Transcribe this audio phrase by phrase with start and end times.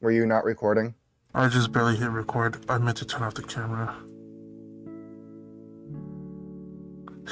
[0.00, 0.94] Were you not recording?
[1.34, 2.64] I just barely hit record.
[2.68, 3.96] I meant to turn off the camera.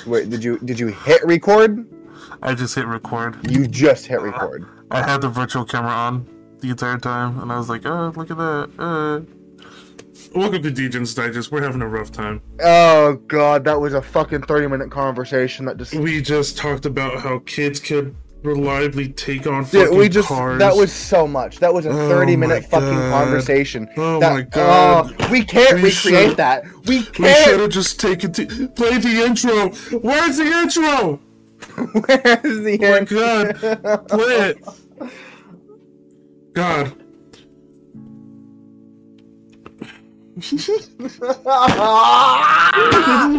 [0.06, 1.86] Wait, did you did you hit record?
[2.42, 3.36] I just hit record.
[3.48, 4.66] You just hit record.
[4.90, 6.28] I had the virtual camera on
[6.58, 8.70] the entire time, and I was like, oh, look at that.
[8.78, 9.20] Uh.
[10.34, 11.52] Welcome to Degens Digest.
[11.52, 12.42] We're having a rough time.
[12.62, 17.20] Oh god, that was a fucking thirty minute conversation that just We just talked about
[17.20, 20.58] how kids could reliably take on Dude, we just cars.
[20.60, 21.58] that was so much.
[21.58, 23.24] That was a Oh thirty my minute fucking God.
[23.24, 23.88] conversation.
[23.96, 25.14] Oh That- my uh, God.
[25.20, 26.64] oh, we can't We recreate that.
[26.86, 29.70] We We should have just taken to play the intro.
[30.00, 31.20] Where's the intro?
[31.92, 33.20] Where's the intro?
[33.20, 34.08] Oh my god.
[34.08, 34.64] Play it.
[36.54, 36.92] God.
[40.40, 40.88] This is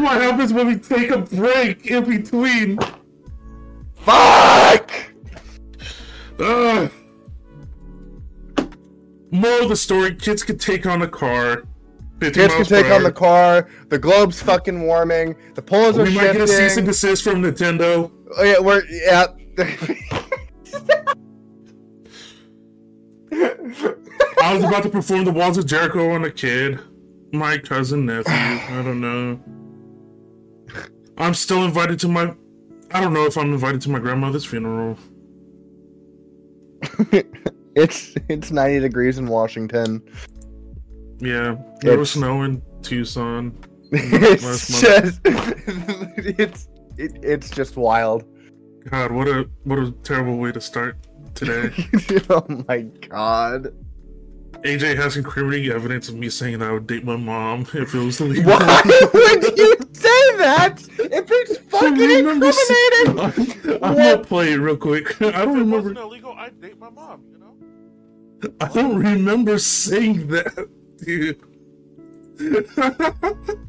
[0.04, 2.78] what happens when we take a break in between.
[4.04, 4.92] Fuck!
[6.40, 6.92] Ugh.
[9.32, 11.64] Moral of the story: Kids can take on the car.
[12.20, 13.70] Kids can take on the car.
[13.90, 15.36] The globe's fucking warming.
[15.56, 18.12] The poles are We might get a cease and desist from Nintendo.
[18.38, 19.28] Oh yeah, we're yeah.
[24.44, 26.80] I was about to perform the Walls of Jericho on a kid.
[27.32, 28.34] My cousin, nephew.
[28.34, 29.40] I don't know.
[31.18, 32.36] I'm still invited to my.
[32.94, 34.98] I don't know if I'm invited to my grandmother's funeral.
[37.76, 40.02] it's it's ninety degrees in Washington.
[41.20, 43.56] Yeah, there was It's- snow in Tucson.
[43.94, 48.24] It's just it's it, it's just wild.
[48.90, 50.96] God, what a what a terrible way to start
[51.36, 51.72] today.
[52.30, 53.74] oh my god.
[54.64, 57.98] AJ has incriminating evidence of me saying that I would date my mom if it
[57.98, 58.52] was legal.
[58.52, 58.82] Why
[59.14, 60.80] would you say that?
[61.00, 63.84] If it's fucking remember incriminating.
[63.84, 65.20] I'm gonna play it real quick.
[65.22, 65.76] I don't If it remember.
[65.78, 67.56] wasn't illegal, I'd date my mom, you know?
[68.62, 71.42] I don't remember saying that, dude.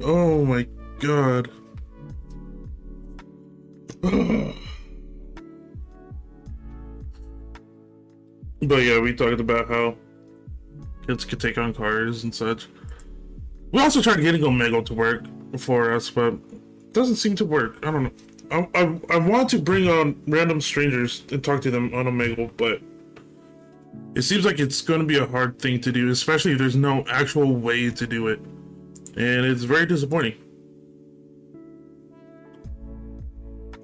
[0.00, 0.68] oh my
[1.00, 1.50] god.
[8.62, 9.96] but yeah, we talked about how
[11.06, 12.68] kids could take on cars and such.
[13.72, 15.24] We also tried getting Omegle to work
[15.58, 16.34] for us, but
[16.92, 17.84] doesn't seem to work.
[17.86, 18.10] I don't know.
[18.50, 22.50] I, I, I want to bring on random strangers and talk to them on Omegle,
[22.56, 22.80] but
[24.14, 26.76] it seems like it's going to be a hard thing to do, especially if there's
[26.76, 28.38] no actual way to do it.
[29.16, 30.34] And it's very disappointing.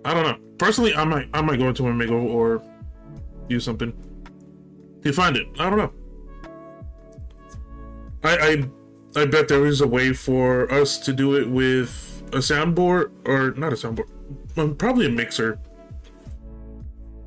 [0.04, 0.38] I don't know.
[0.58, 2.62] Personally, I might I might go into Omegle or
[3.48, 3.92] do something
[5.02, 5.48] to find it.
[5.58, 5.92] I don't know.
[8.24, 8.36] I
[9.16, 13.10] I I bet there is a way for us to do it with a soundboard
[13.26, 15.58] or not a soundboard, probably a mixer,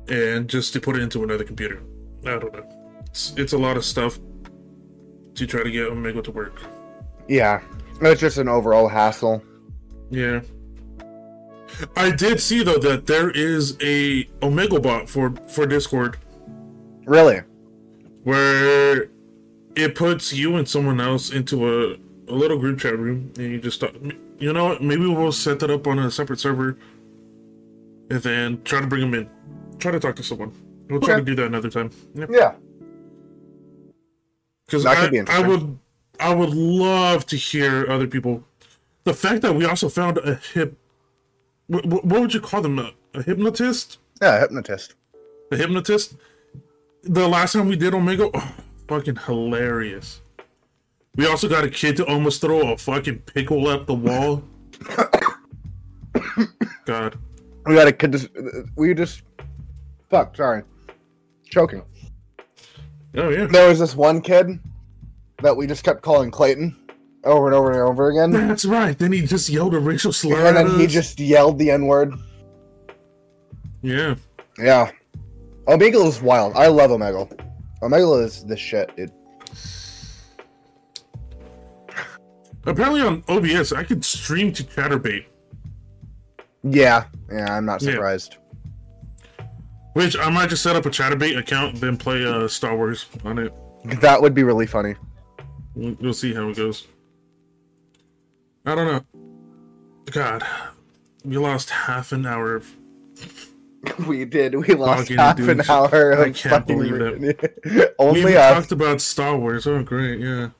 [0.08, 1.82] and just to put it into another computer.
[2.24, 2.66] I don't know.
[3.06, 4.18] It's, it's a lot of stuff
[5.34, 6.60] to try to get Omegle to work.
[7.28, 7.60] Yeah,
[8.00, 9.42] it's just an overall hassle.
[10.10, 10.40] Yeah.
[11.96, 16.16] I did see though that there is a Omegle bot for for Discord
[17.06, 17.40] Really?
[18.26, 19.08] Where
[19.76, 21.96] it puts you and someone else into a,
[22.28, 23.92] a little group chat room and you just talk,
[24.40, 26.76] you know what maybe we'll set that up on a separate server
[28.10, 29.30] and then try to bring them in
[29.78, 30.50] try to talk to someone
[30.90, 31.20] we'll try Okay.
[31.20, 32.54] to do that another time yeah Yeah.
[34.66, 35.78] because I, be I would
[36.18, 38.42] i would love to hear other people
[39.04, 40.76] the fact that we also found a hip
[41.68, 44.94] what, what would you call them a, a hypnotist Yeah, a hypnotist.
[45.52, 46.16] A hypnotist.
[47.08, 48.54] The last time we did Omegle, oh,
[48.88, 50.20] fucking hilarious.
[51.14, 54.42] We also got a kid to almost throw a fucking pickle at the wall.
[56.84, 57.18] God.
[57.64, 58.66] We got to.
[58.76, 59.22] We just.
[60.10, 60.36] Fuck.
[60.36, 60.62] Sorry.
[61.48, 61.82] Choking.
[63.16, 63.46] Oh yeah.
[63.46, 64.58] There was this one kid
[65.42, 66.76] that we just kept calling Clayton
[67.24, 68.96] over and over and over again, That's right.
[68.96, 70.46] Then he just yelled a racial slur.
[70.46, 72.14] and at then he just yelled the N word.
[73.82, 74.14] Yeah.
[74.58, 74.90] Yeah.
[75.66, 76.54] Omegle is wild.
[76.54, 77.28] I love Omegle.
[77.82, 79.12] Omegle is the shit, dude.
[82.64, 85.26] Apparently on OBS I could stream to Chaturbate,
[86.64, 87.04] Yeah.
[87.30, 87.92] Yeah, I'm not Yeah.
[87.92, 88.36] surprised.
[89.92, 93.38] which I might just set up a Chaturbate account, then play uh, Star Wars on
[93.38, 93.50] it.
[94.02, 94.94] That would be really funny.
[95.74, 96.86] We'll we'll see how it goes.
[98.66, 99.22] I don't know.
[100.10, 100.44] God,
[101.24, 102.66] we lost half an hour of
[104.06, 104.54] We did.
[104.54, 106.20] We lost Fucking half an hour.
[106.20, 106.92] I can't fucking believe
[107.22, 108.54] re- Only we us.
[108.54, 109.66] talked about Star Wars.
[109.66, 110.50] Oh, great, yeah.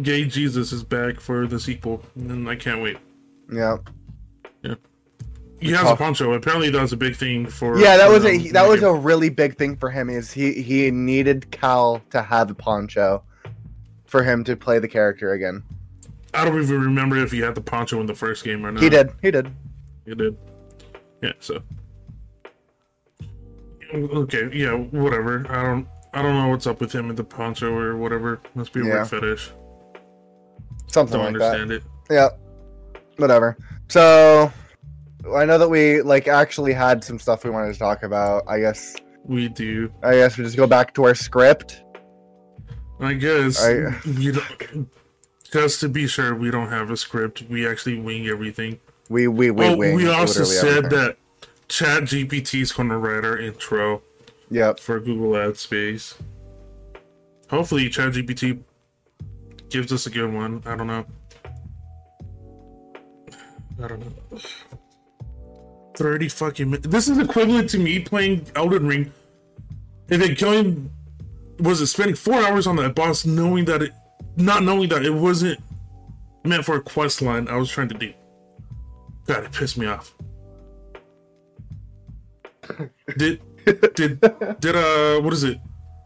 [0.00, 2.96] Gay Jesus is back for the sequel, and I can't wait.
[3.52, 3.76] Yeah.
[4.62, 4.74] Yeah.
[5.60, 6.32] He has a poncho.
[6.32, 7.78] Apparently, that was a big thing for.
[7.78, 8.88] Yeah, that for was a that was game.
[8.88, 10.08] a really big thing for him.
[10.10, 13.22] Is he he needed Cal to have a poncho
[14.06, 15.62] for him to play the character again.
[16.34, 18.82] I don't even remember if he had the poncho in the first game or not.
[18.82, 19.12] He did.
[19.20, 19.52] He did.
[20.06, 20.36] He did.
[21.22, 21.32] Yeah.
[21.38, 21.62] So.
[23.94, 24.48] Okay.
[24.52, 24.74] Yeah.
[24.74, 25.46] Whatever.
[25.48, 25.86] I don't.
[26.14, 28.40] I don't know what's up with him and the poncho or whatever.
[28.54, 28.94] Must be a Yeah.
[28.94, 29.50] weird fetish.
[30.88, 31.60] Something Don't like that.
[31.60, 31.82] understand it.
[32.10, 32.28] Yeah.
[33.16, 33.56] Whatever.
[33.88, 34.52] So
[35.34, 38.44] I know that we like actually had some stuff we wanted to talk about.
[38.46, 39.90] I guess We do.
[40.02, 41.82] I guess we just go back to our script.
[43.00, 44.88] I guess I- we don't.
[45.44, 47.44] Because to be sure, we don't have a script.
[47.50, 48.80] We actually wing everything.
[49.08, 50.98] We we we oh, wing we also said everything.
[50.98, 51.16] that
[51.72, 54.02] Chat GPT is going to write our intro
[54.50, 54.78] Yep.
[54.78, 56.14] for Google Ad Space.
[57.48, 58.60] Hopefully, Chat GPT
[59.70, 60.62] gives us a good one.
[60.66, 61.06] I don't know.
[63.82, 64.38] I don't know.
[65.96, 66.88] 30 fucking minutes.
[66.88, 69.10] This is equivalent to me playing Elden Ring
[70.10, 70.90] and then going.
[71.60, 73.92] Was it spending four hours on that boss knowing that it.
[74.36, 75.58] Not knowing that it wasn't
[76.44, 78.12] meant for a quest line I was trying to do?
[79.26, 80.14] God, it pissed me off.
[83.16, 83.40] Did
[83.94, 84.20] did
[84.60, 85.58] did uh what is it?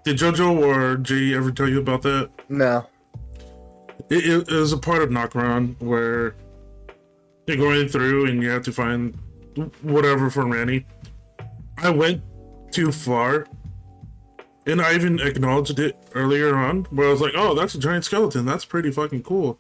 [0.05, 2.31] Did JoJo or Jay ever tell you about that?
[2.49, 2.87] No.
[4.09, 6.37] It, it, it was a part of Nokron where
[7.47, 9.19] you're going through and you have to find
[9.83, 10.85] whatever for Ranni.
[11.79, 12.23] I went
[12.71, 13.47] too far,
[14.67, 18.05] and I even acknowledged it earlier on, where I was like, "Oh, that's a giant
[18.05, 18.45] skeleton.
[18.45, 19.59] That's pretty fucking cool.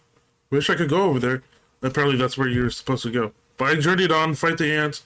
[0.51, 1.43] Wish I could go over there."
[1.83, 3.33] Apparently, that's where you're supposed to go.
[3.57, 5.03] But I journeyed on, fight the ants,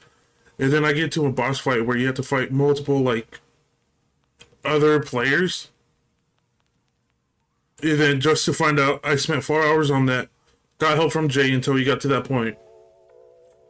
[0.60, 3.40] and then I get to a boss fight where you have to fight multiple like
[4.64, 5.70] other players
[7.82, 10.28] and then just to find out, I spent four hours on that.
[10.78, 12.56] Got help from Jay until we got to that point.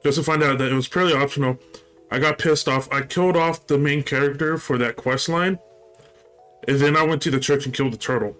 [0.02, 1.58] Just to find out that it was purely optional.
[2.10, 2.90] I got pissed off.
[2.92, 5.58] I killed off the main character for that quest line.
[6.66, 8.36] And then I went to the church and killed the turtle.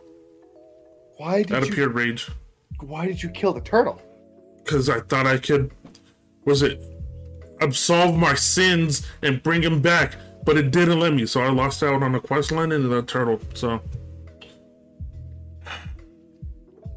[1.17, 2.29] Why Out did of you pure rage.
[2.81, 4.01] why did you kill the turtle?
[4.65, 5.71] Because I thought I could,
[6.45, 6.81] was it,
[7.61, 10.17] absolve my sins and bring him back.
[10.45, 11.27] But it didn't let me.
[11.27, 13.41] So I lost out on the quest line and the turtle.
[13.55, 13.81] So.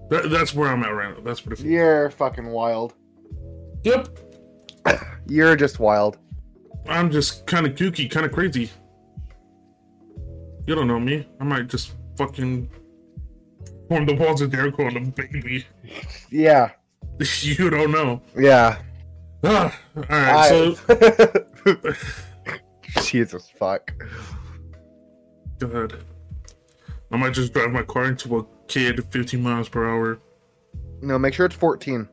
[0.09, 1.23] That, that's where I'm at right now.
[1.23, 2.93] That's pretty You're fucking wild.
[3.83, 4.17] Yep.
[5.27, 6.17] You're just wild.
[6.87, 8.69] I'm just kind of kooky, kind of crazy.
[10.67, 11.27] You don't know me.
[11.39, 12.69] I might just fucking
[13.89, 15.65] form the walls of Jericho on a baby.
[16.29, 16.71] Yeah.
[17.41, 18.21] you don't know.
[18.35, 18.79] Yeah.
[19.43, 20.75] Ah, all right.
[20.77, 21.93] So,
[23.03, 23.91] Jesus fuck.
[25.59, 25.93] Go ahead.
[27.11, 30.19] I might just drive my car into a kid at 15 miles per hour.
[31.01, 32.07] No, make sure it's 14.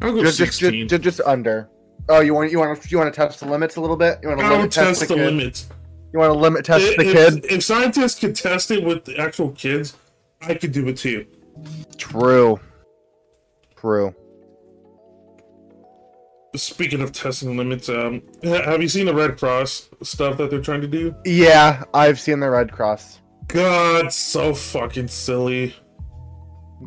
[0.00, 0.88] I'll go Just, just, 16.
[0.88, 1.68] just, just under.
[2.08, 4.18] Oh, you want you want to you want to test the limits a little bit?
[4.22, 5.68] You want to I'll limit test, test the, the limits.
[6.12, 7.44] You want to limit test If, the kid?
[7.50, 9.94] if scientists could test it with the actual kids,
[10.40, 11.26] I could do it too.
[11.98, 12.58] True.
[13.76, 14.14] True.
[16.56, 20.80] Speaking of testing limits, um, have you seen the Red Cross stuff that they're trying
[20.80, 21.14] to do?
[21.24, 23.20] Yeah, I've seen the Red Cross.
[23.48, 25.74] God, so fucking silly.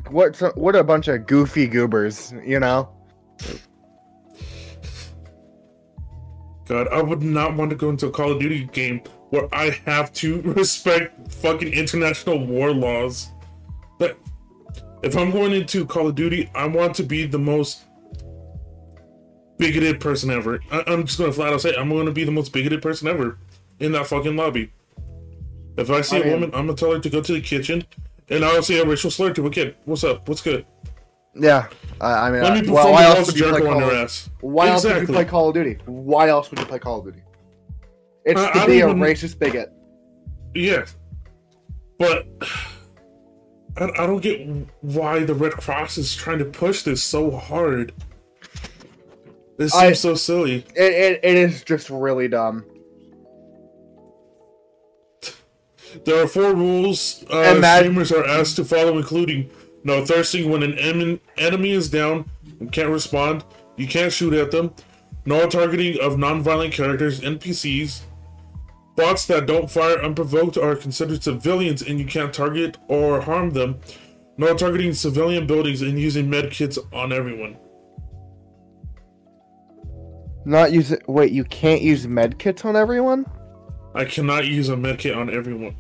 [0.10, 2.90] What what a bunch of goofy goobers, you know?
[6.66, 9.72] God, I would not want to go into a Call of Duty game where I
[9.86, 13.30] have to respect fucking international war laws.
[14.00, 14.18] But
[15.04, 17.86] if I'm going into Call of Duty, I want to be the most
[19.62, 20.60] bigoted person ever.
[20.72, 23.08] I- I'm just gonna flat out say it, I'm gonna be the most bigoted person
[23.08, 23.38] ever
[23.80, 24.72] in that fucking lobby.
[25.78, 27.42] If I see I a mean- woman, I'm gonna tell her to go to the
[27.42, 27.84] kitchen,
[28.30, 29.76] and I'll say a racial slur to a kid.
[29.86, 30.28] What's up?
[30.28, 30.66] What's good?
[31.36, 31.68] Yeah.
[32.02, 33.80] I, I mean, Let me uh, perform why, why else would you play on Call
[33.80, 34.30] their of, ass.
[34.42, 35.78] Why else would you play Call of Duty?
[35.86, 37.22] Why else would you play Call of Duty?
[38.26, 39.72] It's I- to I be a even- racist bigot.
[40.54, 40.86] Yeah,
[41.98, 42.28] but
[43.78, 44.46] I, I don't get
[44.82, 47.94] why the Red Cross is trying to push this so hard.
[49.58, 50.66] This seems I- so silly.
[50.76, 52.66] It, it, it is just really dumb.
[56.06, 59.50] There are four rules uh, that- streamers are asked to follow, including
[59.84, 62.30] no thirsting when an em- enemy is down
[62.60, 63.44] and can't respond.
[63.78, 64.74] You can't shoot at them.
[65.26, 68.02] No targeting of non-violent characters, NPCs.
[68.96, 73.80] Bots that don't fire unprovoked are considered civilians and you can't target or harm them.
[74.38, 77.58] No targeting civilian buildings and using medkits on everyone.
[80.46, 81.08] Not use it.
[81.08, 83.26] Wait, you can't use medkits on everyone?
[83.94, 85.76] I cannot use a medkit on everyone.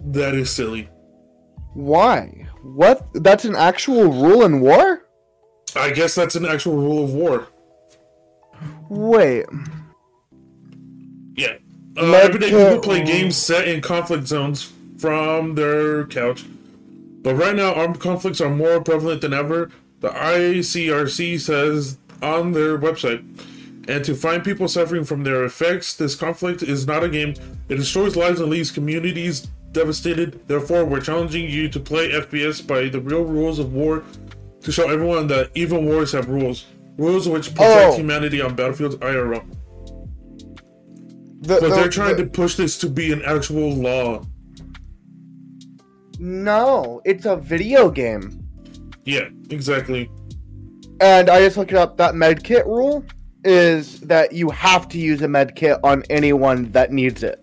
[0.00, 0.88] That is silly.
[1.74, 2.48] Why?
[2.62, 3.06] What?
[3.14, 5.06] That's an actual rule in war?
[5.74, 7.48] I guess that's an actual rule of war.
[8.88, 9.46] Wait.
[11.34, 11.56] Yeah.
[11.96, 16.44] Uh, everyday people play games set in conflict zones from their couch.
[17.22, 19.70] But right now, armed conflicts are more prevalent than ever.
[20.00, 23.24] The ICRC says on their website.
[23.88, 27.34] And to find people suffering from their effects, this conflict is not a game.
[27.68, 30.46] It destroys lives and leaves communities devastated.
[30.46, 34.04] Therefore, we're challenging you to play FPS by the real rules of war
[34.60, 36.66] to show everyone that even wars have rules.
[36.96, 37.96] Rules which protect Oh.
[37.96, 39.42] humanity on battlefields IRL.
[41.40, 44.24] The, But the- they're trying the- to push this to be an actual law.
[46.20, 48.38] No, it's a video game.
[49.04, 50.08] Yeah, exactly.
[51.00, 51.96] And I just looked it up.
[51.96, 53.04] That medkit rule
[53.44, 57.42] is that you have to use a med kit on anyone that needs it.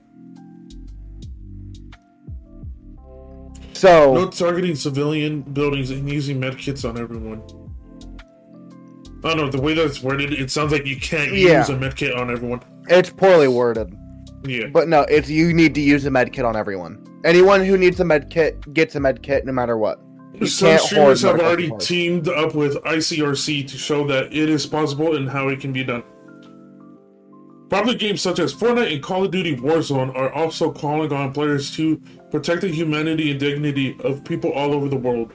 [3.73, 7.41] So No targeting civilian buildings and using medkits on everyone.
[9.23, 11.59] I don't know, the way that's worded, it sounds like you can't Yeah.
[11.59, 12.61] use a medkit on everyone.
[12.87, 13.93] it's poorly worded.
[14.43, 14.67] Yeah.
[14.71, 17.03] But no, it's you need to use a med kit on everyone.
[17.25, 19.99] Anyone who needs a med kit gets a med kit no matter what.
[20.45, 25.29] Some streamers have already teamed up with ICRC to show that it is possible and
[25.29, 26.03] how it can be done.
[27.69, 31.75] Popular games such as Fortnite and Call of Duty Warzone are also calling on players
[31.75, 35.33] to protect the humanity and dignity of people all over the world.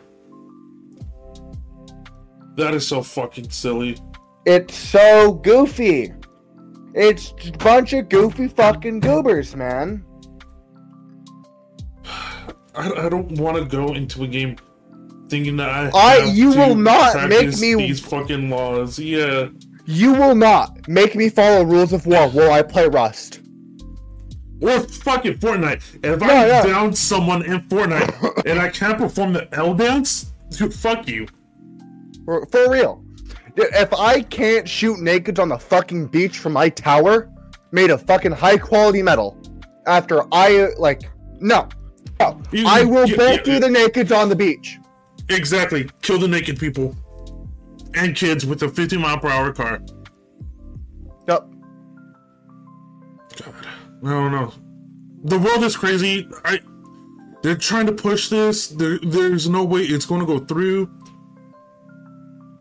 [2.56, 3.99] That is so fucking silly.
[4.46, 6.12] It's so goofy.
[6.94, 10.04] It's a bunch of goofy fucking goobers, man.
[12.75, 14.56] I, I don't want to go into a game
[15.28, 15.90] thinking that I.
[15.94, 18.98] I- you will not make me- these fucking laws.
[18.98, 19.48] Yeah.
[19.86, 23.40] You will not make me follow rules of war while I play Rust.
[24.62, 25.82] Or fucking Fortnite.
[26.02, 26.62] If No, I no.
[26.66, 31.26] down someone in Fortnite and I can't perform the L dance, dude, fuck you.
[32.24, 33.04] For, for real.
[33.56, 37.30] Dude, If I can't shoot naked on the fucking beach from my tower,
[37.72, 39.36] made of fucking high quality metal,
[39.86, 41.02] after I, like,
[41.40, 41.68] no.
[42.20, 42.40] No.
[42.52, 44.78] You- I will you- you- through the naked on the beach.
[45.28, 45.88] Exactly.
[46.02, 46.96] Kill the naked people
[47.94, 49.80] and kids with a 50 mile per hour car.
[51.28, 51.48] Yep.
[53.42, 53.66] God,
[54.04, 54.52] I don't know.
[55.24, 56.28] The world is crazy.
[56.44, 56.60] I.
[57.42, 58.68] They're trying to push this.
[58.68, 60.90] There, there's no way it's going to go through.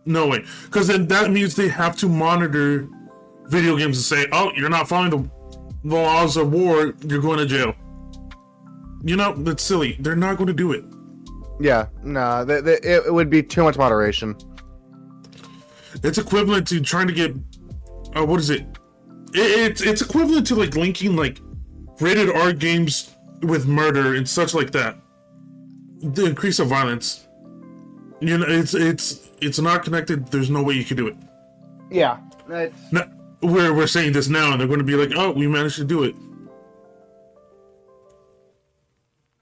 [0.05, 2.89] No way, because then that means they have to monitor
[3.45, 5.29] video games and say, "Oh, you're not following the,
[5.85, 6.93] the laws of war.
[7.05, 7.73] You're going to jail."
[9.05, 9.95] You know that's silly.
[9.99, 10.83] They're not going to do it.
[11.59, 14.35] Yeah, no, th- th- it, would be too much moderation.
[16.03, 17.35] It's equivalent to trying to get.
[18.15, 18.61] Uh, what is it?
[19.33, 19.71] it?
[19.71, 21.39] It's it's equivalent to like linking like
[21.99, 24.97] rated R games with murder and such like that.
[26.01, 27.27] The increase of violence.
[28.19, 30.27] You know, it's it's it's not connected.
[30.27, 31.15] There's no way you can do it.
[31.91, 32.17] Yeah.
[32.49, 33.05] It's, No,
[33.41, 35.85] we're we're saying this now, and they're going to be like, "Oh, we managed to
[35.85, 36.15] do it."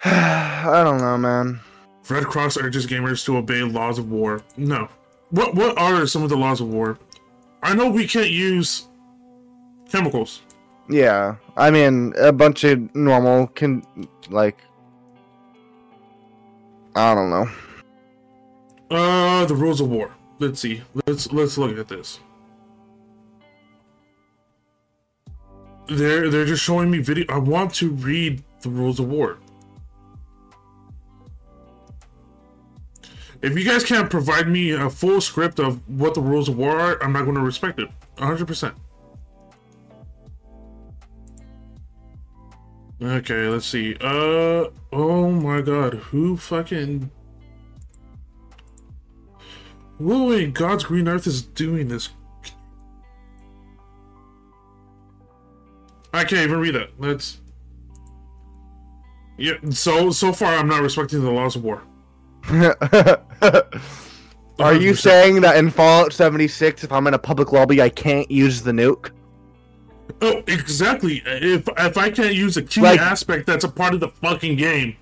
[0.03, 1.59] I don't know, man.
[2.11, 4.43] Red Cross urges gamers to obey laws of war.
[4.57, 4.89] No.
[5.29, 6.99] What what are some of the laws of war?
[7.63, 8.87] I know we can't use
[9.89, 10.41] chemicals.
[10.89, 13.83] Yeah, I mean, a bunch of normal can
[14.29, 14.57] like.
[16.95, 17.49] I don't know.
[18.89, 20.11] Uh, the rules of war.
[20.39, 20.81] Let's see.
[21.07, 22.19] Let's let's look at this.
[25.87, 27.25] They're they're just showing me video.
[27.29, 29.37] I want to read the rules of war.
[33.41, 36.79] If you guys can't provide me a full script of what the rules of war
[36.79, 37.89] are, I'm not going to respect it.
[38.17, 38.73] 100%.
[43.01, 43.95] Okay, let's see.
[43.99, 47.09] Uh, oh my god, who fucking
[49.97, 52.09] who in God's green earth is doing this?
[56.13, 56.89] I can't even read that.
[56.99, 57.39] Let's.
[59.37, 59.53] Yeah.
[59.71, 61.81] So so far, I'm not respecting the laws of war.
[64.59, 68.29] Are you saying that in Fallout 76, if I'm in a public lobby, I can't
[68.29, 69.09] use the nuke?
[70.21, 71.21] Oh, exactly.
[71.25, 74.55] If if I can't use a key Like- aspect that's a part of the fucking
[74.57, 74.95] game,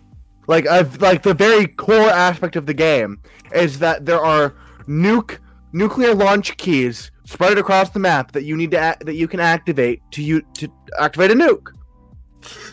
[0.47, 3.19] Like, I've like the very core aspect of the game
[3.53, 4.53] is that there are
[4.87, 5.37] nuke
[5.73, 9.39] nuclear launch keys spread across the map that you need to act, that you can
[9.39, 10.67] activate to you to
[10.99, 11.67] activate a nuke.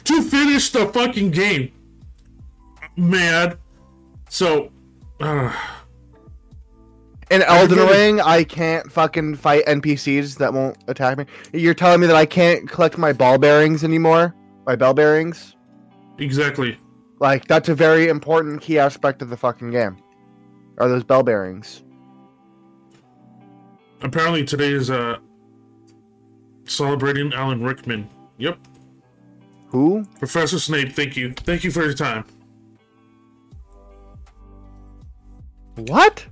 [0.04, 1.72] to finish the fucking game,
[2.96, 3.56] man.
[4.28, 4.70] So,
[5.20, 5.52] uh,
[7.30, 11.24] In Elden Everybody- Ring, I can't fucking fight NPCs that won't attack me.
[11.52, 14.34] You're telling me that I can't collect my ball bearings anymore?
[14.66, 15.54] My bell bearings?
[16.18, 16.78] exactly.
[17.18, 19.96] Like, that's a very important key aspect of the fucking game.
[20.78, 21.82] Are those bell bearings?
[24.02, 25.16] Apparently, today is uh
[26.64, 28.08] celebrating Alan Rickman.
[28.38, 28.58] Yep.
[29.68, 30.04] Who?
[30.18, 31.32] Professor Snape, thank you.
[31.32, 32.24] Thank you for your time.
[35.76, 36.24] What?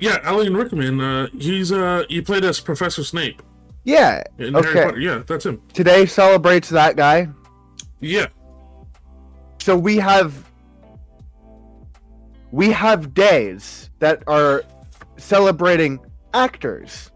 [0.00, 3.42] Yeah, Alan Rickman, uh, he's, uh, he played as Professor Snape
[3.84, 4.22] Yeah.
[4.38, 4.98] in Harry Potter.
[4.98, 5.62] Yeah, that's him.
[5.72, 7.28] Today celebrates that guy.
[8.00, 8.26] Yeah.
[9.60, 10.34] So we have
[12.50, 14.62] we have days that are
[15.16, 15.98] celebrating
[16.34, 17.10] actors.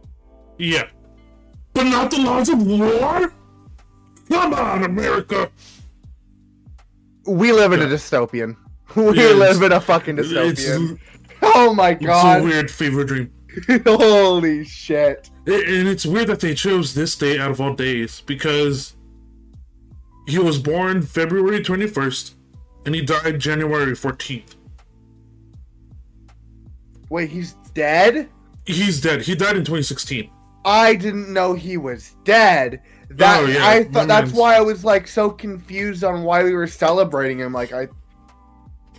[0.58, 0.88] Yeah.
[1.74, 3.32] But not the laws of war?
[4.30, 5.50] Come on, America!
[7.26, 8.56] We live in a dystopian.
[8.96, 10.98] We Yeah, live in a fucking dystopian.
[11.42, 12.36] oh my god!
[12.38, 13.30] it's a weird fever dream.
[13.86, 15.30] Holy shit.
[15.46, 18.94] It- and it's weird that they chose this day out of all days because
[20.26, 22.34] he was born February 21st
[22.86, 24.56] and he died January 14th.
[27.10, 28.28] Wait, he's dead?
[28.66, 29.22] He's dead.
[29.22, 30.30] He died in 2016.
[30.64, 32.82] I didn't know he was dead.
[33.10, 36.52] That Oh, yeah, I thought that's why I was like so confused on why we
[36.52, 37.54] were celebrating him.
[37.54, 37.88] Like I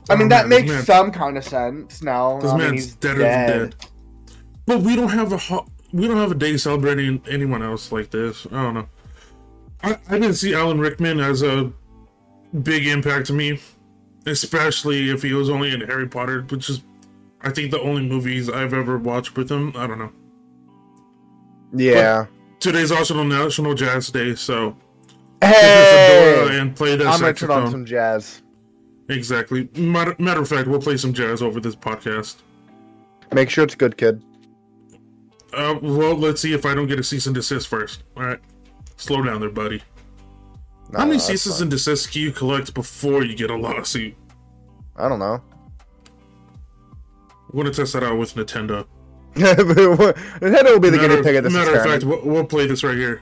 [0.10, 2.40] I mean that man, makes man- some kind of sense now.
[2.40, 3.76] This I mean, man's he's deader than dead.
[4.66, 8.12] But we don't have a ho- we don't have a day celebrating anyone else like
[8.12, 8.46] this.
[8.48, 8.90] I don't know.
[9.84, 11.72] I, I didn't see Alan Rickman as a
[12.64, 13.60] big impact to me,
[14.26, 16.82] especially if he was only in Harry Potter, which is
[17.42, 19.74] I think the only movies I've ever watched with him.
[19.76, 20.12] I don't know.
[21.74, 22.26] Yeah.
[22.60, 24.76] Today's also National Jazz Day, so
[25.42, 28.42] Hey, and play the I'm gonna turn on some jazz.
[29.10, 29.70] Exactly.
[29.76, 32.38] Matter, matter of fact, we'll play some jazz over this podcast.
[33.34, 34.24] Make sure it's good, kid.
[35.52, 38.04] Uh, well, let's see if I don't get a cease and desist first.
[38.16, 38.40] All right,
[38.98, 39.82] slow down there, buddy.
[40.92, 41.64] No, How many no, ceases fine.
[41.64, 44.16] and desists can you collect before you get a lawsuit?
[44.96, 45.42] I don't know.
[47.52, 48.86] We're gonna test that out with Nintendo.
[49.36, 52.68] Nintendo will be the matter guinea pig of this matter of fact, we'll, we'll play
[52.68, 53.22] this right here.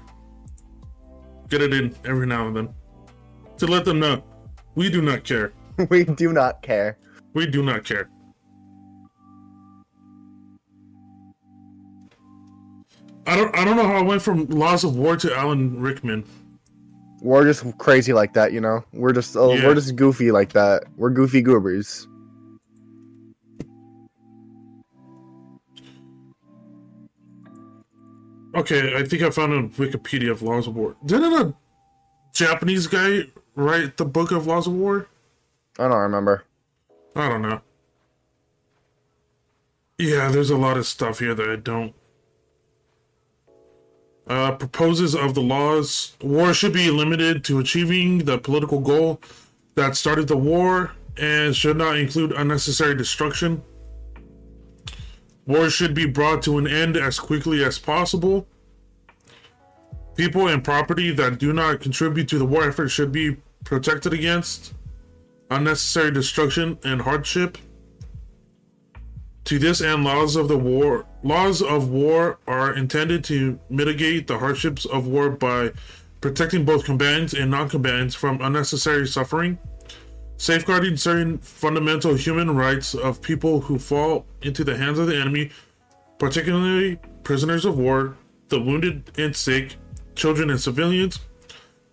[1.50, 2.70] Get it in every now and then
[3.58, 4.24] to let them know
[4.76, 5.54] we do not care.
[5.90, 6.98] we do not care.
[7.34, 8.10] We do not care.
[13.26, 13.54] I don't.
[13.56, 16.24] I don't know how I went from Laws of War to Alan Rickman.
[17.22, 18.84] We're just crazy like that, you know.
[18.94, 19.66] We're just oh, Yeah.
[19.66, 20.84] we're just goofy like that.
[20.96, 22.08] We're goofy goobers.
[28.56, 30.96] Okay, I think I found a Wikipedia of Laws of War.
[31.06, 31.54] Didn't a
[32.34, 33.24] Japanese guy
[33.56, 35.08] write the book of Laws of War?
[35.80, 36.44] I don't remember.
[37.16, 37.62] I don't know.
[39.98, 41.94] Yeah, there's a lot of stuff here that I don't.
[44.28, 46.16] Uh, proposes of the laws.
[46.22, 49.22] War should be limited to achieving the political goal
[49.76, 53.64] that started the war and should not include unnecessary destruction.
[55.46, 58.48] War should be brought to an end as quickly as possible.
[60.16, 64.74] People and property that do not contribute to the war effort should be protected against
[65.50, 67.58] unnecessary destruction and hardship.
[69.46, 74.40] To this end, laws of the war laws of war are intended to mitigate the
[74.40, 75.72] hardships of war by
[76.22, 79.58] protecting both combatants and non-combatants from unnecessary suffering,
[80.38, 85.50] safeguarding certain fundamental human rights of people who fall into the hands of the enemy,
[86.18, 88.16] particularly prisoners of war,
[88.48, 89.76] the wounded and sick,
[90.16, 91.20] children and civilians,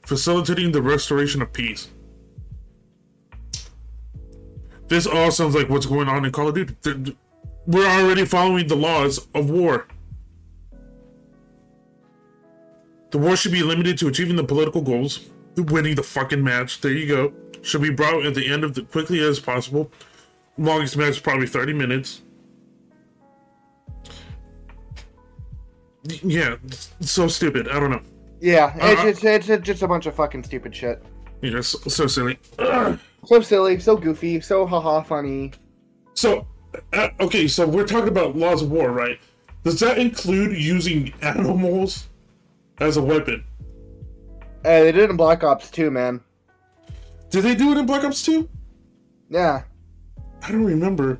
[0.03, 1.89] facilitating the restoration of peace.
[4.89, 7.17] This all sounds like what's going on in Call of Duty.
[7.67, 9.89] We're already following the laws of war.
[13.11, 15.21] The war should be limited to achieving the political goals,
[15.57, 16.81] winning the fucking match.
[16.81, 17.33] There you go.
[17.63, 19.91] Should be brought at the end of the quickly as possible.
[20.59, 22.21] Longest match probably thirty minutes.
[26.23, 26.57] Yeah,
[27.01, 27.69] so stupid.
[27.69, 28.03] I don't know.
[28.41, 31.03] Yeah, it's, Uh, it's, it's, it's just a bunch of fucking stupid shit.
[31.45, 32.39] Yeah, so, so silly.
[33.27, 35.53] So silly, so goofy, so haha funny.
[36.13, 36.47] So,
[36.93, 39.19] uh, okay, so we're talking about laws of war, right?
[39.63, 42.09] Does that include using animals
[42.81, 43.43] as a weapon?
[44.63, 46.21] Uh, they did it in Black Ops 2, man.
[47.31, 48.47] Did they do it in Black Ops 2?
[49.31, 49.63] Yeah,
[50.43, 51.19] I don't remember.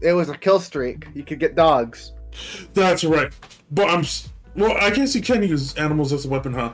[0.00, 1.06] it was a kill streak.
[1.14, 2.14] You could get dogs.
[2.72, 3.30] That's right.
[3.70, 4.04] But I'm.
[4.54, 6.72] Well, I guess you can use animals as a weapon, huh?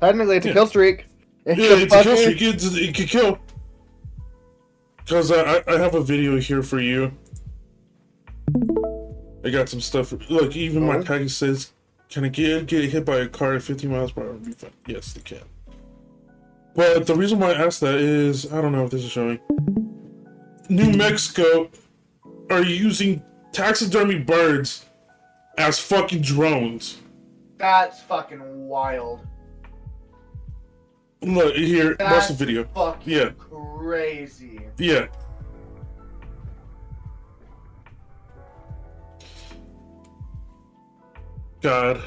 [0.00, 0.54] Technically, it's a Yeah.
[0.54, 1.06] kill streak.
[1.46, 2.42] It's Yeah, a it's a kill streak.
[2.42, 3.38] It's, it can kill.
[4.98, 7.12] Because I, I have a video here for you.
[9.44, 10.12] I got some stuff.
[10.30, 11.72] Look, even my tag says,
[12.08, 14.38] "Can a kid get hit by a car at 50 miles per hour?"
[14.86, 15.42] Yes, they can.
[16.74, 19.38] But the reason why I asked that is I don't know if this is showing.
[20.70, 21.70] New Mexico
[22.50, 24.86] are using taxidermy birds
[25.58, 26.98] as fucking drones.
[27.58, 29.26] That's fucking wild.
[31.24, 32.64] Look here, watch the video.
[32.74, 33.30] Fucking Yeah.
[33.38, 34.60] crazy.
[34.78, 35.06] Yeah.
[41.62, 42.00] God.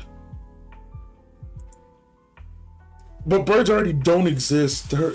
[3.25, 4.91] But birds already don't exist.
[4.91, 5.13] They're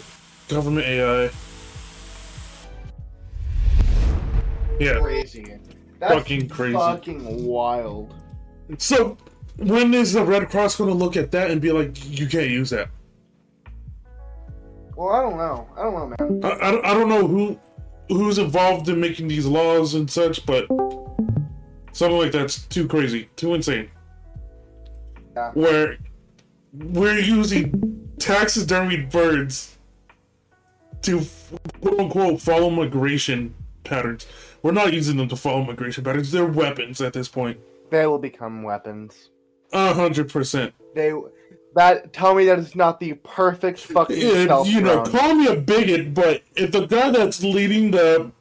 [0.48, 1.30] government AI.
[4.80, 4.98] Yeah.
[4.98, 5.58] Crazy.
[6.00, 6.74] That's Fucking crazy.
[6.74, 8.14] Fucking wild.
[8.78, 9.16] So,
[9.56, 12.50] when is the Red Cross going to look at that and be like, you can't
[12.50, 12.88] use that?
[15.02, 15.68] Well, I don't know.
[15.76, 16.44] I don't know, man.
[16.44, 17.58] I, I, don't- I don't know who
[18.08, 20.66] who's involved in making these laws and such, but
[21.92, 23.90] something like that's too crazy, too insane.
[25.34, 25.50] Yeah.
[25.54, 25.96] Where
[26.72, 29.76] we're using taxidermied birds
[31.02, 31.22] to
[31.80, 34.24] quote unquote follow migration patterns.
[34.62, 36.30] We're not using them to follow migration patterns.
[36.30, 37.58] They're weapons at this point.
[37.90, 39.30] They will become weapons.
[39.72, 40.74] A hundred percent.
[40.94, 41.12] They
[41.74, 45.56] that tell me that it's not the perfect fucking stealth You know, call me a
[45.56, 48.32] bigot, but if the guy that's leading the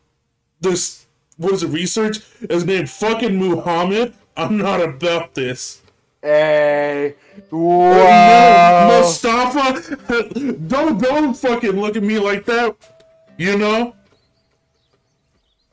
[0.60, 1.06] this
[1.38, 5.82] what is it research is named fucking Muhammad, I'm not about this.
[6.22, 7.16] Hey,
[7.52, 9.00] No, wow.
[9.02, 9.96] Mustafa,
[10.68, 12.76] don't don't fucking look at me like that.
[13.38, 13.96] You know,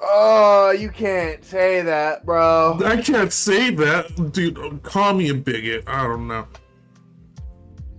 [0.01, 2.79] Oh, you can't say that, bro.
[2.85, 4.83] I can't say that, dude.
[4.83, 5.85] Call me a bigot.
[5.89, 6.47] I don't know.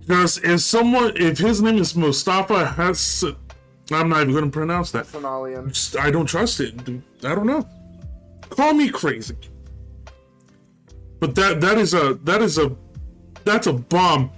[0.00, 3.24] Because if someone, if his name is Mustafa has,
[3.92, 5.06] I'm not even gonna pronounce that.
[5.68, 6.74] Just, I don't trust it.
[7.22, 7.66] I don't know.
[8.48, 9.36] Call me crazy.
[11.20, 12.74] But that that is a that is a
[13.44, 14.30] that's a bomb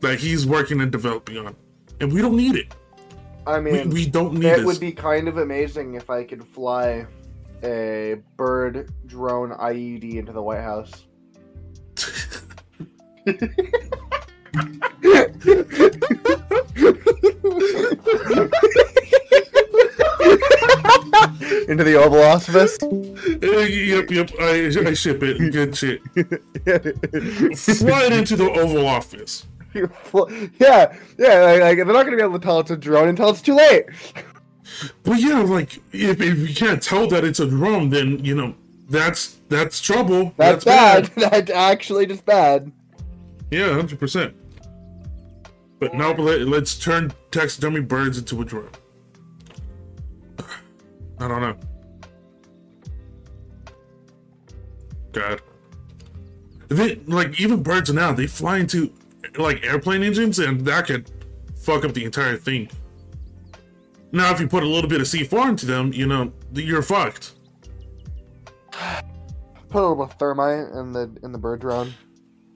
[0.00, 1.56] that he's working and developing on.
[2.00, 2.74] And we don't need it.
[3.46, 4.66] I mean, we don't need it this.
[4.66, 7.06] would be kind of amazing if I could fly
[7.62, 11.06] a bird drone IED into the White House.
[21.68, 22.78] into the Oval Office.
[22.82, 24.30] Uh, yep, yep.
[24.40, 25.52] I, I ship it.
[25.52, 26.02] Good shit.
[27.78, 29.46] Fly it into the Oval Office.
[29.74, 31.58] yeah, yeah.
[31.62, 33.86] Like, they're not gonna be able to tell it's a drone until it's too late.
[35.02, 38.54] But yeah, like if, if you can't tell that it's a drone, then you know
[38.88, 40.34] that's that's trouble.
[40.36, 41.06] That's, bad.
[41.16, 42.70] That's actually just bad.
[43.50, 44.34] Yeah, hundred percent.
[45.82, 48.70] But now let, let's turn taxidermy birds into a drone.
[51.18, 51.56] I don't know.
[55.10, 55.42] God.
[56.68, 58.92] They, like even birds now, they fly into
[59.36, 61.10] like airplane engines, and that could
[61.56, 62.70] fuck up the entire thing.
[64.12, 67.32] Now, if you put a little bit of C4 into them, you know you're fucked.
[68.70, 71.92] Put a little thermite in the in the bird drone.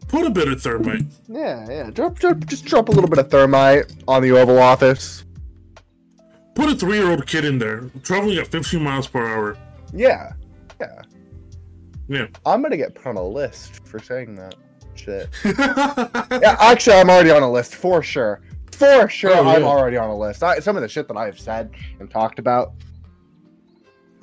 [0.08, 1.02] Put a bit of thermite.
[1.28, 1.90] Yeah, yeah.
[1.90, 5.24] Drop, drop, just drop a little bit of thermite on the Oval Office.
[6.54, 9.58] Put a three-year-old kid in there, traveling at 15 miles per hour.
[9.92, 10.32] Yeah,
[10.80, 11.02] yeah.
[12.08, 12.26] Yeah.
[12.46, 14.54] I'm gonna get put on a list for saying that
[14.94, 15.28] shit.
[15.44, 18.40] yeah, actually, I'm already on a list for sure.
[18.72, 19.66] For sure, Oh, I'm yeah.
[19.68, 20.42] already on a list.
[20.42, 22.74] I, some of the shit that I've said and talked about,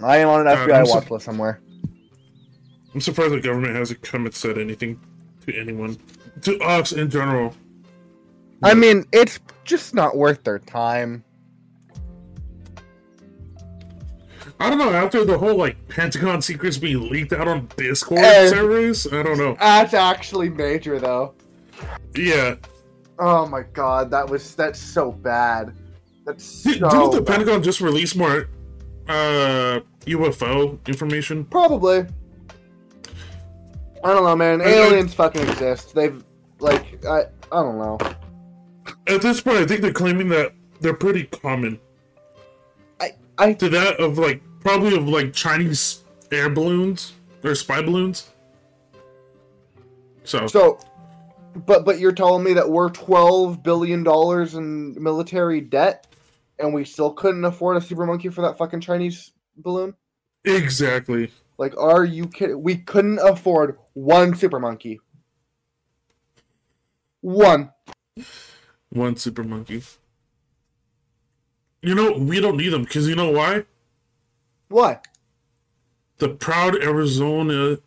[0.02, 1.60] I am on an Uh, FBI I'm watch list somewhere.
[2.94, 5.00] I'm surprised the government hasn't come and said anything
[5.46, 5.98] to anyone,
[6.42, 7.54] to us in general.
[8.62, 11.24] I mean, it's just not worth their time.
[14.60, 14.92] I don't know.
[14.92, 18.48] After the whole like Pentagon secrets being leaked out on Discord Eh.
[18.50, 19.58] servers, I don't know.
[19.60, 21.34] That's actually major, though.
[22.16, 22.56] Yeah,
[23.20, 25.76] Oh my god, that was that's so bad.
[26.26, 27.28] That's Did, so didn't the bad.
[27.28, 28.48] Pentagon just release more
[29.08, 31.46] uh UFO information?
[31.46, 32.06] Probably.
[34.04, 34.62] I don't know, man.
[34.62, 35.96] Aliens fucking exist.
[35.96, 36.24] They've
[36.60, 37.98] like I I don't know.
[39.08, 41.80] At this point, I think they're claiming that they're pretty common.
[43.00, 47.14] I I To that of like probably of like Chinese air balloons
[47.44, 48.30] or spy balloons.
[50.26, 50.80] So, so
[51.66, 56.08] but but you're telling me that we're 12 billion dollars in military debt
[56.60, 59.96] and we still couldn't afford a super monkey for that fucking Chinese balloon?
[60.46, 61.32] exactly.
[61.58, 62.62] Like are you kidding?
[62.62, 65.00] We couldn't afford one super monkey.
[67.22, 67.72] One.
[68.90, 69.82] One super monkey.
[71.82, 73.66] You know, we don't need them because you know why?
[74.70, 75.06] What?
[76.18, 77.80] The proud Arizona,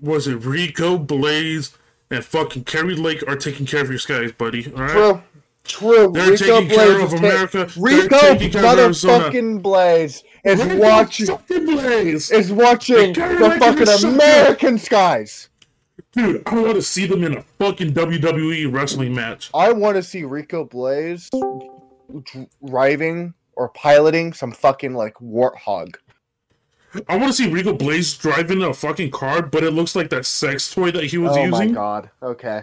[0.00, 1.76] was it Rico, Blaze,
[2.10, 4.72] and fucking Kari Lake are taking care of your skies, buddy.
[4.72, 4.90] All right.
[4.90, 5.22] True.
[5.64, 6.10] True.
[6.12, 7.70] They're Rico taking care Blaze of is ta- America.
[7.78, 9.24] Rico taking care of Arizona.
[9.30, 12.30] motherfucking Blaze is watching Blaze.
[12.30, 14.14] is watching the fucking.
[14.14, 15.48] American skies.
[16.12, 19.50] Dude, I want to see them in a fucking WWE wrestling match.
[19.54, 21.28] I want to see Rico Blaze
[22.66, 25.94] driving or piloting some fucking like warthog.
[27.08, 30.26] I want to see Rico Blaze driving a fucking car, but it looks like that
[30.26, 31.74] sex toy that he was oh my using.
[31.74, 32.10] god.
[32.22, 32.62] Okay.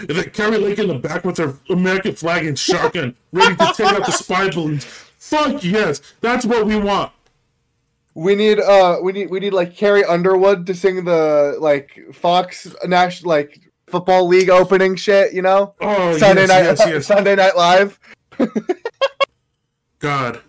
[0.00, 3.72] And then Kari Lake in the back with her American flag and shotgun, ready to
[3.74, 4.84] take out the spy balloons.
[4.84, 7.12] Fuck yes, that's what we want.
[8.14, 12.74] We need uh we need we need like Carrie Underwood to sing the like Fox
[12.86, 15.74] national like football league opening shit, you know?
[15.80, 17.06] Oh Sunday yes, night yes, yes.
[17.14, 17.98] Sunday night live.
[19.98, 20.40] God,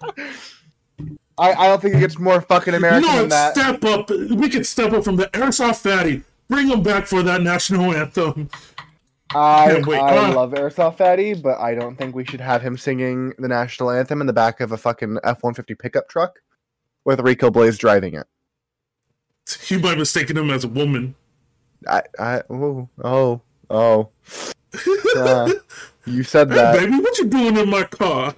[1.38, 3.54] I, I don't think it gets more fucking American than that.
[3.56, 4.10] Step up.
[4.10, 6.24] We could step up from the airsoft fatty.
[6.50, 8.50] Bring him back for that national anthem.
[9.36, 10.34] I, wait, I uh.
[10.34, 14.22] love Airsoft Fatty, but I don't think we should have him singing the national anthem
[14.22, 16.40] in the back of a fucking F one fifty pickup truck
[17.06, 18.28] with Rico Blaze driving it.
[19.68, 21.16] You might have mistaken him as a woman.
[21.88, 24.10] I, I, oh, oh, oh.
[26.06, 26.76] You said Hey, that.
[26.76, 28.34] baby, what you doing in my car?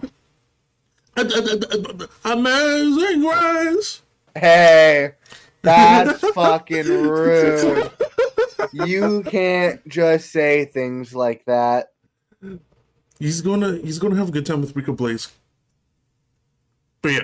[2.26, 4.02] Amazing Grace.
[4.36, 5.12] Hey,
[5.62, 7.92] that's fucking rude.
[8.74, 11.92] You can't just say things like that.
[13.20, 15.30] He's gonna he's gonna have a good time with Rico Blaze.
[17.02, 17.22] But yeah,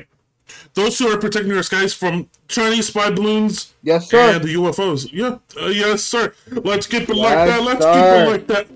[0.73, 4.35] those two are protecting our skies from Chinese spy balloons Yes, sir.
[4.35, 5.09] and the UFOs.
[5.11, 6.33] Yeah, uh, yes, sir.
[6.51, 7.63] Let's keep it like Yes, that.
[7.63, 7.93] Let's sir.
[7.93, 8.67] keep it like that.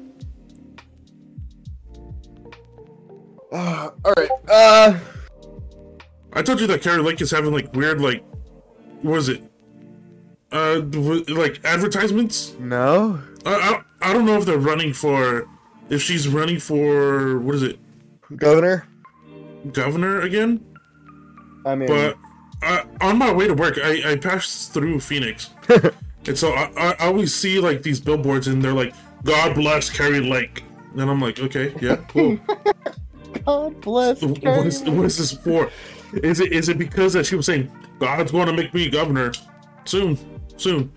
[3.52, 4.30] Uh, all right.
[4.50, 5.00] Uh,
[6.34, 8.24] I told you that Kari Lake is having like weird like,
[9.02, 9.44] what is it?
[10.52, 10.82] Uh,
[11.30, 12.56] like advertisements.
[12.60, 13.22] no.
[13.46, 15.48] I, I I don't know if they're running for,
[15.90, 17.80] if she's running for what is it,
[18.36, 18.86] Governor.
[19.72, 20.64] governor again?
[21.66, 22.18] I mean, But
[22.64, 25.52] uh, on my way to work, I, I passed through Phoenix,
[26.28, 29.90] and so I, I, I always see like these billboards, and they're like, "God bless
[29.90, 30.64] Kari Lake,"
[30.98, 32.38] and I'm like, "Okay, yeah, cool."
[33.46, 34.22] God bless.
[34.22, 35.72] what, is, what is this for?
[36.22, 39.32] Is it is it because that she was saying God's going to make me governor
[39.86, 40.18] soon,
[40.62, 40.92] soon?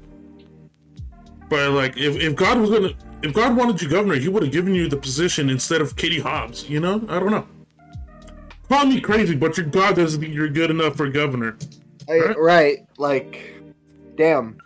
[1.48, 2.90] But like, if, if God was gonna,
[3.22, 6.20] if God wanted you governor, He would have given you the position instead of Katie
[6.20, 6.68] Hobbs.
[6.68, 7.46] You know, I don't know.
[8.68, 11.56] Call me crazy, but your God doesn't think you're good enough for governor.
[12.08, 12.86] I- right.
[12.98, 13.54] Like,
[14.16, 14.58] damn.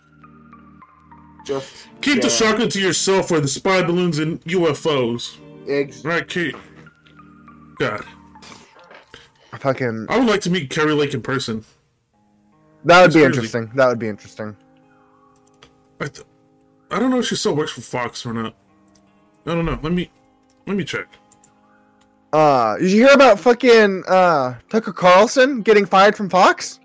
[1.44, 2.34] Just Keep the yeah.
[2.34, 5.38] shotgun to yourself for the spy balloons and UFOs.
[5.68, 6.54] Ex- Right, Kate?
[7.78, 8.04] God.
[9.58, 10.06] fucking.
[10.08, 11.64] I would like to meet Kari Lake in person.
[12.84, 13.26] That would be crazy.
[13.26, 13.70] interesting.
[13.74, 14.56] That would be interesting.
[16.00, 16.26] I, th-
[16.90, 18.54] I don't know if she still works for Fox or not.
[19.46, 19.78] I don't know.
[19.82, 20.10] Let me
[20.66, 21.06] let me check.
[22.32, 26.80] Uh, did you hear about fucking uh Tucker Carlson getting fired from Fox?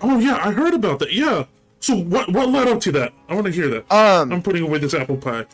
[0.00, 1.12] Oh yeah, I heard about that.
[1.12, 1.44] Yeah.
[1.80, 3.12] So what what led up to that?
[3.28, 3.92] I want to hear that.
[3.92, 5.46] Um, I'm putting away this apple pie.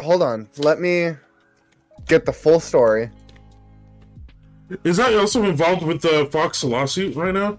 [0.00, 0.48] hold on.
[0.58, 1.12] Let me
[2.06, 3.10] get the full story.
[4.84, 7.58] Is that also involved with the Fox lawsuit right now?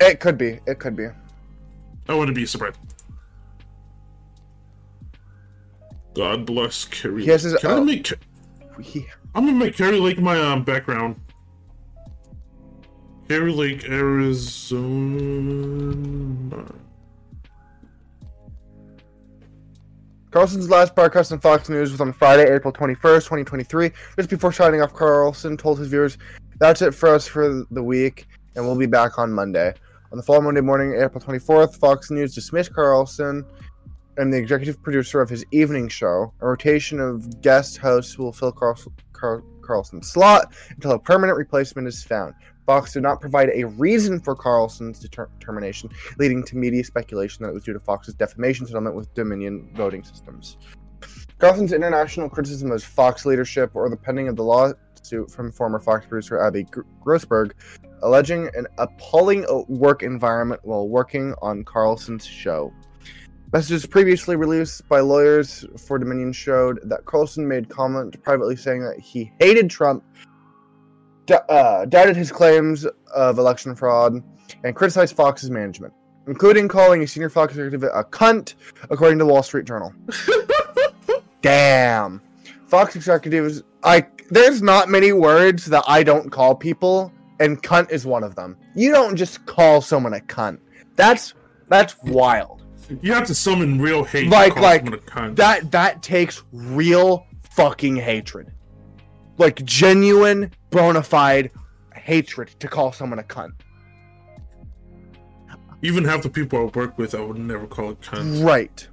[0.00, 0.58] It could be.
[0.66, 1.06] It could be.
[2.08, 2.78] I wouldn't be surprised.
[6.14, 7.24] God bless Kari.
[7.24, 8.12] He has his Can I own- make?
[8.80, 11.16] He- I'm gonna make Kari Lake my um, background.
[13.28, 14.94] Kari Lake, Arizona.
[20.30, 23.90] Carlson's last broadcast on Fox News was on Friday, April 21st, 2023.
[24.16, 26.18] Just before signing off, Carlson told his viewers,
[26.58, 29.74] That's it for us for the week, and we'll be back on Monday.
[30.14, 33.44] On the following Monday morning, April 24th, Fox News dismissed Carlson
[34.16, 36.32] and the executive producer of his evening show.
[36.40, 41.88] A rotation of guest hosts will fill Carlson, Carl, Carlson's slot until a permanent replacement
[41.88, 42.32] is found.
[42.64, 47.48] Fox did not provide a reason for Carlson's deter- termination, leading to media speculation that
[47.48, 50.58] it was due to Fox's defamation settlement with Dominion voting systems.
[51.38, 54.44] Carlson's international criticism of Fox leadership or the pending of the
[55.04, 56.64] lawsuit from former Fox producer Abby
[57.04, 57.52] Grossberg,
[58.02, 62.72] alleging an appalling work environment while working on Carlson's show.
[63.52, 68.98] Messages previously released by lawyers for Dominion showed that Carlson made comment privately saying that
[68.98, 70.02] he hated Trump,
[71.26, 74.22] d- uh, doubted his claims of election fraud,
[74.64, 75.92] and criticized Fox's management,
[76.26, 78.54] including calling a senior Fox executive a cunt,
[78.90, 79.92] according to the Wall Street Journal.
[81.42, 82.20] Damn.
[82.68, 88.06] Fox executives, I there's not many words that I don't call people, and cunt is
[88.06, 88.56] one of them.
[88.74, 90.58] You don't just call someone a cunt.
[90.96, 91.34] That's
[91.68, 92.62] that's wild.
[93.02, 94.24] You have to summon real hate.
[94.24, 95.36] to Like- call like, a cunt.
[95.36, 98.52] That that takes real fucking hatred.
[99.38, 101.50] Like genuine, bona fide
[101.94, 103.52] hatred to call someone a cunt.
[105.82, 108.42] Even half the people I work with, I would never call it cunt.
[108.44, 108.86] Right.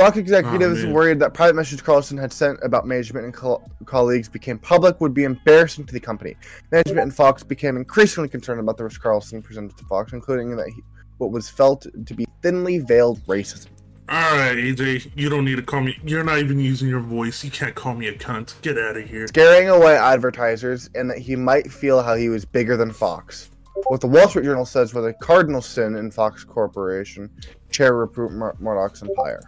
[0.00, 4.28] Fox executives Oh, worried that private messages Carlson had sent about management and co- colleagues
[4.28, 6.36] became public would be embarrassing to the company.
[6.72, 10.68] Management and Fox became increasingly concerned about the risk Carlson presented to Fox, including that
[10.68, 10.82] he,
[11.18, 13.68] what was felt to be thinly veiled racism.
[14.08, 15.96] All right, AJ, you don't need to call me.
[16.04, 17.44] You're not even using your voice.
[17.44, 18.60] You can't call me a cunt.
[18.62, 19.28] Get out of here.
[19.28, 23.50] scaring away advertisers, and that he might feel how he was bigger than Fox.
[23.86, 27.30] What the Wall Street Journal says was a cardinal sin in Fox Corporation,
[27.70, 29.40] chair Rupert Mur- Murdoch's empire.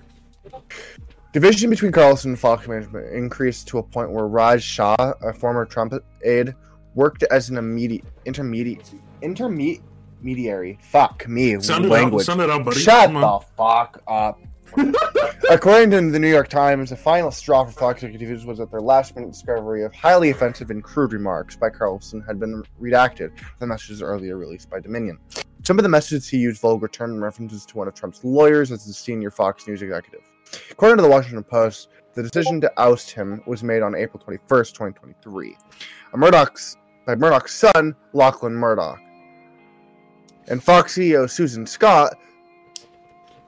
[1.33, 5.65] Division between Carlson and Fox management increased to a point where Raj Shah, a former
[5.65, 6.55] Trump aide,
[6.95, 8.91] worked as an immediate intermediate
[9.23, 10.79] intermediary.
[10.83, 11.93] Fuck me, Sound it out.
[11.93, 12.29] language.
[12.29, 12.81] It out, buddy.
[12.81, 13.45] Shut Come the on.
[13.57, 14.41] fuck up.
[15.51, 18.81] According to the New York Times, the final straw for Fox executives was that their
[18.81, 23.67] last minute discovery of highly offensive and crude remarks by Carlson had been redacted, the
[23.67, 25.19] messages earlier released by Dominion.
[25.63, 28.73] Some of the messages he used vulgar terms and references to one of Trump's lawyers
[28.73, 30.23] as the senior Fox News executive.
[30.71, 34.73] According to the Washington Post, the decision to oust him was made on April 21st,
[34.73, 35.57] 2023.
[36.13, 39.01] A Murdoch's, by Murdoch's son, Lachlan Murdoch.
[40.49, 42.15] And Fox CEO Susan Scott.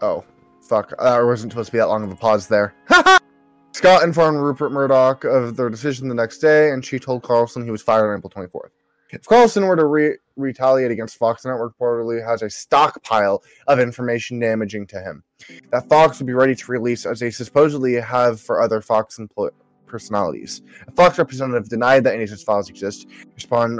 [0.01, 0.25] Oh,
[0.63, 0.93] fuck.
[0.99, 2.75] Uh, There wasn't supposed to be that long of a pause there.
[3.73, 7.71] Scott informed Rupert Murdoch of their decision the next day, and she told Carlson he
[7.71, 8.71] was fired on April 24th.
[9.15, 14.41] If Carlson were to re- retaliate against Fox, network reportedly has a stockpile of information
[14.41, 15.23] damaging to him
[15.71, 19.51] that Fox would be ready to release, as they supposedly have for other Fox employ-
[19.87, 20.63] personalities.
[20.89, 23.79] A Fox representative denied that any such files exist, responding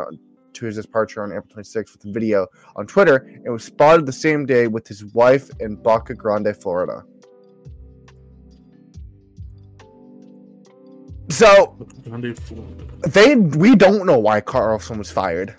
[0.53, 4.13] to his departure on April 26th with a video on Twitter, and was spotted the
[4.13, 7.03] same day with his wife in Boca Grande, Florida.
[11.31, 11.75] So
[13.07, 15.55] they we don't know why Carlson was fired.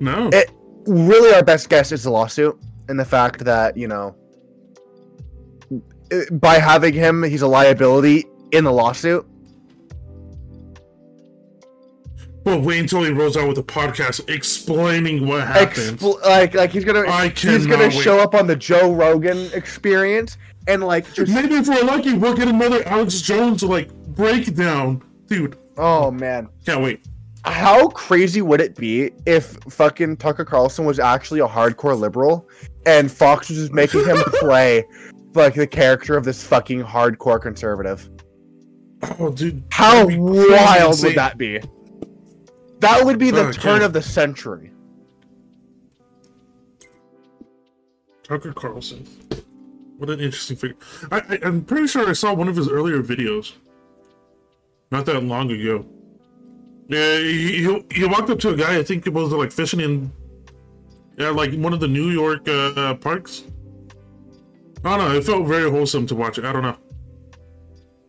[0.00, 0.28] No.
[0.32, 0.50] It-
[0.88, 2.56] Really, our best guess is the lawsuit
[2.88, 4.14] and the fact that you know
[6.30, 9.26] by having him, he's a liability in the lawsuit.
[12.44, 15.98] well, wait until he rolls out with a podcast explaining what happened.
[15.98, 17.92] Expl- like, like he's gonna I he's gonna wait.
[17.92, 20.38] show up on the Joe Rogan experience
[20.68, 25.56] and like just Maybe if we're lucky, we'll get another Alex Jones like breakdown, dude.
[25.76, 26.48] oh man.
[26.64, 27.04] Can't wait.
[27.44, 32.48] How crazy would it be if fucking Tucker Carlson was actually a hardcore liberal
[32.86, 34.84] and Fox was just making him play
[35.34, 38.10] like the character of this fucking hardcore conservative?
[39.20, 39.62] Oh, dude.
[39.70, 41.10] How wild insane.
[41.10, 41.60] would that be?
[42.80, 44.72] That would be the Oh, turn of the century.
[48.24, 49.06] Tucker Carlson.
[49.98, 50.76] What an interesting figure.
[51.12, 53.52] I, I, I'm pretty sure I saw one of his earlier videos.
[54.90, 55.84] Not that long ago.
[56.88, 59.80] Yeah, he, he, he walked up to a guy, I think it was like fishing
[59.80, 60.12] in
[61.16, 63.44] yeah, like one of the New York uh, uh, parks.
[64.84, 65.16] I don't know.
[65.16, 66.44] It felt very wholesome to watch it.
[66.44, 66.76] I don't know.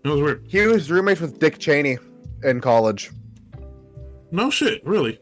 [0.04, 0.46] It was weird.
[0.48, 1.98] He was roommates with Dick Cheney
[2.44, 3.12] in college.
[4.32, 5.20] No shit, really.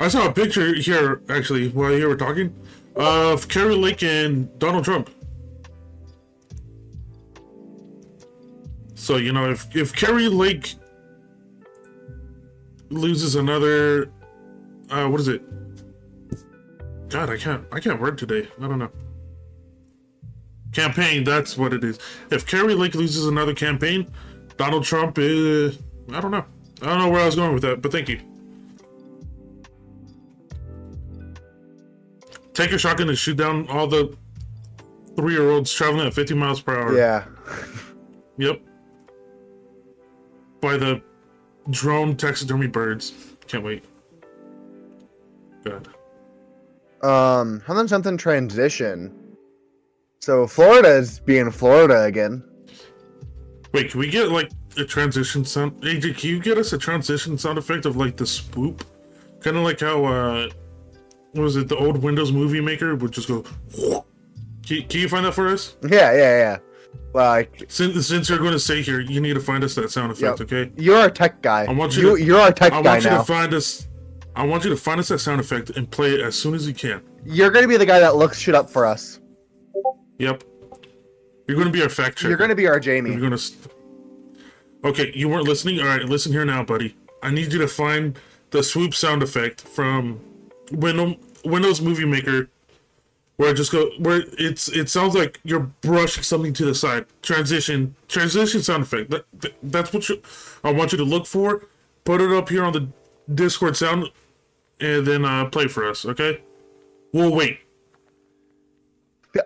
[0.00, 2.54] I saw a picture here, actually, while you were talking,
[2.96, 5.10] of Kari Lake and Donald Trump.
[9.06, 10.74] So you know, if if Kari Lake
[12.90, 14.10] loses another,
[14.90, 15.42] uh, what is it?
[17.08, 18.48] God, I can't, I can't word today.
[18.60, 18.90] I don't know.
[20.72, 22.00] Campaign, that's what it is.
[22.32, 24.10] If Kari Lake loses another campaign,
[24.56, 25.78] Donald Trump is,
[26.12, 26.44] I don't know.
[26.82, 28.18] I don't know where I was going with that, but thank you.
[32.54, 34.16] Take a shotgun and shoot down all the
[35.14, 36.98] three-year-olds traveling at 50 miles per hour.
[36.98, 37.24] Yeah.
[38.38, 38.62] Yep.
[40.60, 41.02] By the
[41.70, 43.12] drone taxidermy birds.
[43.46, 43.84] Can't wait.
[45.64, 45.88] God.
[47.02, 49.14] Um, how about something transition.
[50.20, 52.42] So Florida is being Florida again.
[53.72, 55.80] Wait, can we get like a transition sound?
[55.82, 58.84] AJ, can you get us a transition sound effect of like the swoop?
[59.40, 60.48] Kind of like how, uh,
[61.32, 63.44] what was it, the old Windows Movie Maker would just go.
[64.66, 65.76] Can, can you find that for us?
[65.80, 66.58] Yeah, yeah, yeah.
[67.14, 70.12] Like Since, since you're going to stay here, you need to find us that sound
[70.12, 70.52] effect, Yep.
[70.52, 70.72] okay?
[70.76, 71.64] you're our tech guy.
[71.64, 73.18] I want you you to- you're our tech I guy want you now.
[73.18, 73.88] to find us.
[74.34, 76.66] I want you to find us that sound effect and play it as soon as
[76.68, 77.00] you can.
[77.24, 79.18] you're gonna be the guy that looks shit up for us.
[80.18, 80.44] Yep.
[81.48, 82.28] You're going to be our fact checker.
[82.28, 83.10] You're gonna be our Jamie.
[83.12, 83.38] You're gonna.
[83.38, 83.70] St-
[84.84, 85.80] okay, you weren't listening.
[85.80, 86.96] All right, listen here now, buddy.
[87.22, 88.18] I need you to find
[88.50, 90.20] the swoop sound effect from
[90.72, 92.48] Windows Windows Movie Maker,
[93.36, 97.06] where it just go where it's it sounds like you're brushing something to the side.
[97.22, 99.10] Transition, transition sound effect.
[99.10, 100.20] That, that that's what you.
[100.64, 101.64] I want you to look for.
[102.04, 102.88] Put it up here on the
[103.32, 104.10] Discord sound,
[104.80, 106.04] and then uh, play for us.
[106.06, 106.40] Okay.
[107.12, 107.60] We'll wait.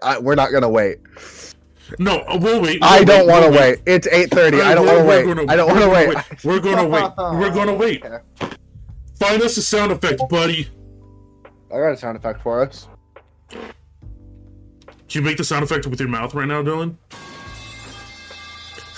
[0.02, 0.98] I, we're not gonna wait.
[1.98, 2.78] No, uh, we'll wait.
[2.82, 3.80] I We'll don't want to we'll wait.
[3.86, 4.60] It's eight thirty.
[4.60, 5.24] I don't want to wait.
[5.26, 6.12] gonna- I don't want to wait.
[6.14, 7.12] gonna We're gonna wait.
[7.18, 8.04] We're gonna wait.
[9.18, 10.68] Find us a sound effect, buddy.
[11.72, 12.86] I got a sound effect for us.
[15.10, 16.94] Can you make the sound effect with your mouth right now, Dylan?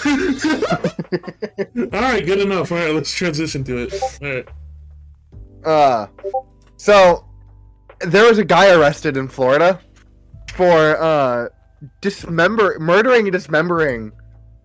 [1.95, 2.71] All right, good enough.
[2.71, 3.95] All right, let's transition to it.
[4.21, 4.49] All right.
[5.65, 6.07] Uh,
[6.77, 7.25] so
[8.01, 9.81] there was a guy arrested in Florida
[10.55, 11.49] for uh
[12.03, 14.13] dismember murdering and dismembering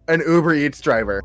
[0.09, 1.23] an Uber Eats driver.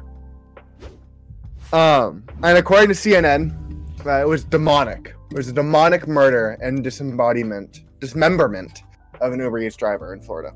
[1.72, 5.16] Um, and according to CNN, uh, it was demonic.
[5.32, 8.82] It was a demonic murder and disembodiment, dismemberment
[9.22, 10.52] of an Uber Eats driver in Florida.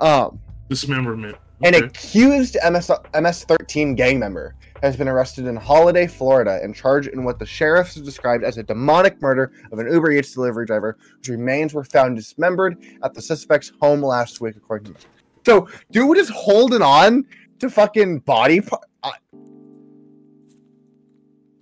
[0.00, 1.36] Um, Dismemberment.
[1.62, 7.24] an accused MS MS-13 gang member has been arrested in Holiday, Florida, and charged in
[7.24, 11.30] what the sheriffs described as a demonic murder of an Uber Eats delivery driver, whose
[11.30, 15.00] remains were found dismembered at the suspect's home last week, according to.
[15.44, 17.24] So, dude is holding on
[17.58, 18.60] to fucking body.
[18.60, 18.86] par- uh,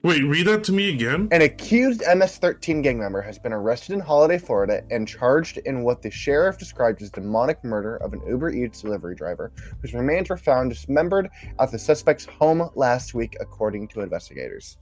[0.06, 1.26] Wait, read that to me again.
[1.32, 6.00] An accused MS-13 gang member has been arrested in Holiday, Florida, and charged in what
[6.00, 9.50] the sheriff described as demonic murder of an Uber Eats delivery driver,
[9.82, 11.28] whose remains were found dismembered
[11.58, 14.78] at the suspect's home last week, according to investigators.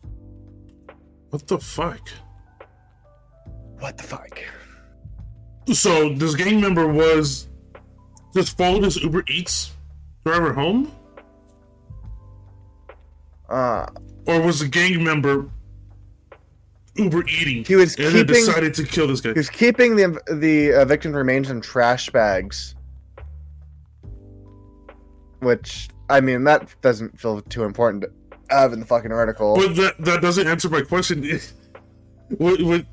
[1.31, 2.07] What the fuck?
[3.79, 4.39] What the fuck?
[5.73, 7.49] So this gang member was
[8.37, 9.73] just followed his Uber Eats
[10.23, 10.93] driver home,
[13.49, 13.87] Uh,
[14.27, 15.49] or was the gang member
[16.97, 17.65] Uber eating?
[17.65, 19.31] He was and keeping- decided to kill this guy.
[19.31, 22.75] he was keeping the the uh, victim's remains in trash bags,
[25.41, 28.11] which I mean that doesn't feel too important to
[28.51, 29.57] have in the fucking article.
[29.57, 31.23] But that that doesn't answer my question.
[32.39, 32.87] what, what,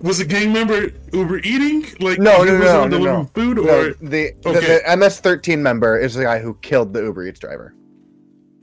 [0.00, 1.84] was the gang member Uber eating?
[2.00, 3.24] Like No, no, no, no, no.
[3.34, 4.80] food, No, or the, the Okay.
[4.86, 7.74] the MS-13 member is the guy who killed the Uber Eats driver.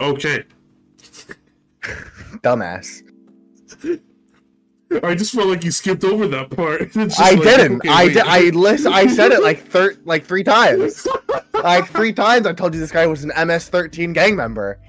[0.01, 0.43] okay.
[2.43, 3.03] Dumbass.
[5.03, 6.95] I just felt like you skipped over that part.
[6.95, 7.77] I like, didn't.
[7.77, 8.17] okay, I did.
[8.19, 8.93] I listen.
[8.93, 11.07] I said it like thir- like three times.
[11.53, 12.47] like three times.
[12.47, 14.79] I told you this guy was an MS-13 gang member.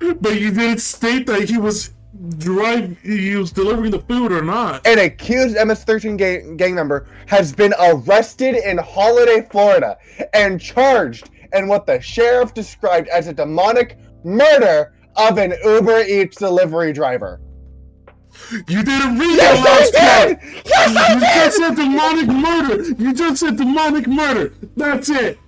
[0.00, 1.90] But you didn't state that he was
[2.38, 2.98] drive.
[3.02, 4.86] He was delivering the food or not.
[4.86, 9.98] An accused MS-13 gang, gang member has been arrested in Holiday, Florida,
[10.32, 16.36] and charged in what the sheriff described as a demonic murder of an Uber Eats
[16.36, 17.40] delivery driver.
[18.68, 20.64] You didn't read Yes, the last part.
[20.64, 21.34] Yes, I you did.
[21.34, 23.02] just said demonic murder.
[23.02, 24.54] You just said demonic murder.
[24.76, 25.38] That's it.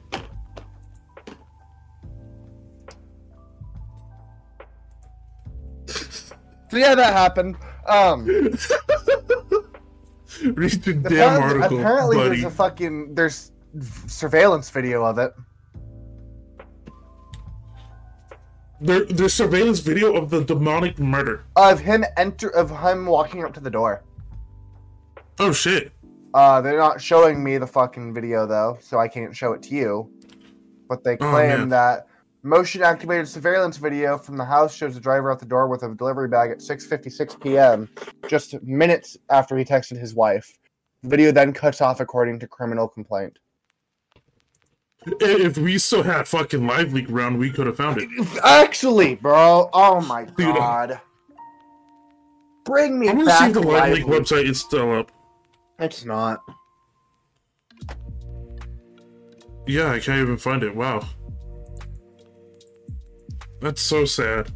[5.86, 7.56] So yeah, that happened.
[7.86, 8.24] Um,
[10.44, 12.28] Read your damn apparently, article, apparently buddy.
[12.40, 13.52] there's a fucking there's
[14.06, 15.32] surveillance video of it.
[18.82, 21.44] There, there's surveillance video of the demonic murder.
[21.54, 24.02] of him enter of him walking up to the door.
[25.38, 25.92] Oh shit.
[26.34, 29.74] Uh, they're not showing me the fucking video though, so I can't show it to
[29.76, 30.10] you.
[30.88, 31.68] But they Oh, claim man.
[31.68, 32.08] that
[32.42, 35.94] motion activated surveillance video from the house shows the driver at the door with a
[35.94, 37.88] delivery bag at 6:56 p.m.
[38.26, 40.58] just minutes after he texted his wife.
[41.04, 43.38] The video then cuts off according to criminal complaint.
[45.06, 48.08] If we still had fucking live leak round, we could have found it.
[48.44, 50.54] Actually, bro, oh my Dude.
[50.54, 51.00] god.
[52.64, 54.22] Bring me I'm gonna see if the live Live leak Leak.
[54.22, 55.10] website is still up.
[55.80, 56.40] It's not.
[59.66, 60.74] Yeah, I can't even find it.
[60.74, 61.04] Wow.
[63.60, 64.50] That's so sad.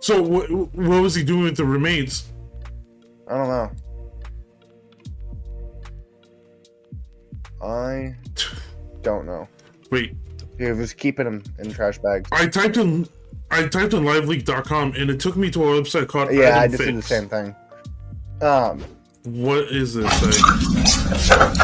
[0.00, 2.32] So what what was he doing with the remains?
[3.28, 3.70] I don't know.
[7.66, 8.14] I
[9.02, 9.48] don't know.
[9.90, 10.14] Wait,
[10.58, 12.28] He was keeping them in trash bags.
[12.32, 13.08] I typed in
[13.50, 16.82] I typed in liveleak.com and it took me to a website called Yeah, I just
[16.82, 17.54] did the same thing.
[18.40, 18.84] Um,
[19.24, 21.56] What is this site?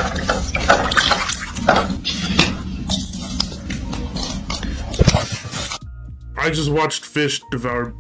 [6.37, 7.95] I just watched fish devour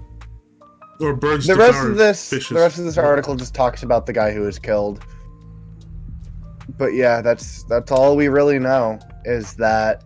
[1.01, 2.49] or birds the devour rest of this, fishes.
[2.49, 5.05] the rest of this article just talks about the guy who was killed.
[6.79, 10.03] But yeah, that's that's all we really know is that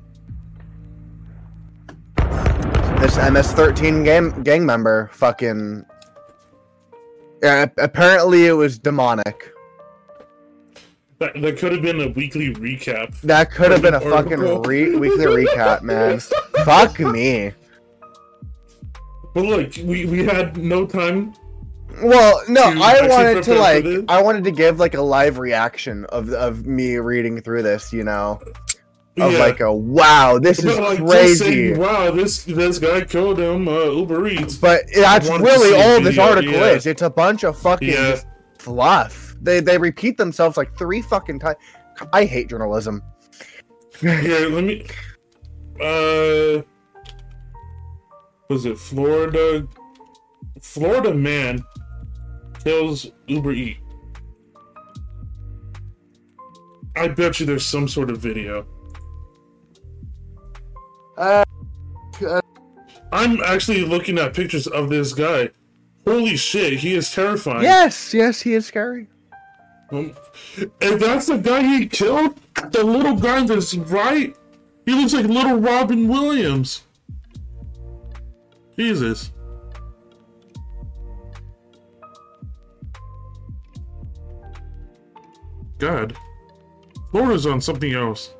[3.00, 5.84] this MS-13 gang gang member fucking.
[7.42, 9.52] Yeah, apparently it was demonic.
[11.18, 13.18] That, that could have been a weekly recap.
[13.22, 16.20] That could have been a fucking re- weekly recap, man.
[16.64, 17.52] Fuck me.
[19.34, 21.34] But look, we, we had no time
[22.02, 23.84] Well, no, I wanted to like?
[24.08, 28.04] I wanted to give like a live reaction of of me reading through this, you
[28.04, 28.40] know,
[29.18, 29.38] of Yeah.
[29.38, 31.44] like a wow, this is But, like, just crazy.
[31.44, 33.66] saying, wow, this this guy killed him.
[33.68, 34.56] Uh, Uber Eats.
[34.56, 36.70] But that's really all this article yeah.
[36.72, 36.86] is.
[36.86, 38.20] It's a bunch of fucking Yeah.
[38.58, 39.34] fluff.
[39.40, 41.56] They they repeat themselves like three fucking times.
[42.12, 43.02] I hate journalism.
[44.00, 44.86] Here, let me.
[45.80, 46.62] Uh,
[48.48, 49.66] was it Florida?
[50.60, 51.62] Florida man
[52.66, 53.78] kills Uber Eat.
[56.96, 58.66] I bet you there's some sort of video.
[61.16, 61.44] Uh,
[62.26, 62.40] uh,
[63.12, 65.50] I'm actually looking at pictures of this guy.
[66.04, 67.62] Holy shit, he is terrifying.
[67.62, 69.06] yes, yes, he is scary.
[69.92, 70.16] Um,
[70.80, 72.40] if that's the guy he killed,
[72.72, 74.36] the little guy that's right,
[74.84, 76.82] he looks like little Robin Williams.
[78.76, 79.30] Jesus.
[85.78, 86.16] God.
[87.10, 88.34] Florida's on something else.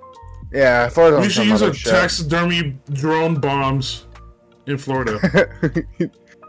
[0.52, 1.20] Yeah, Florida.
[1.20, 4.06] we should use a taxidermy drone bombs
[4.66, 5.18] in Florida.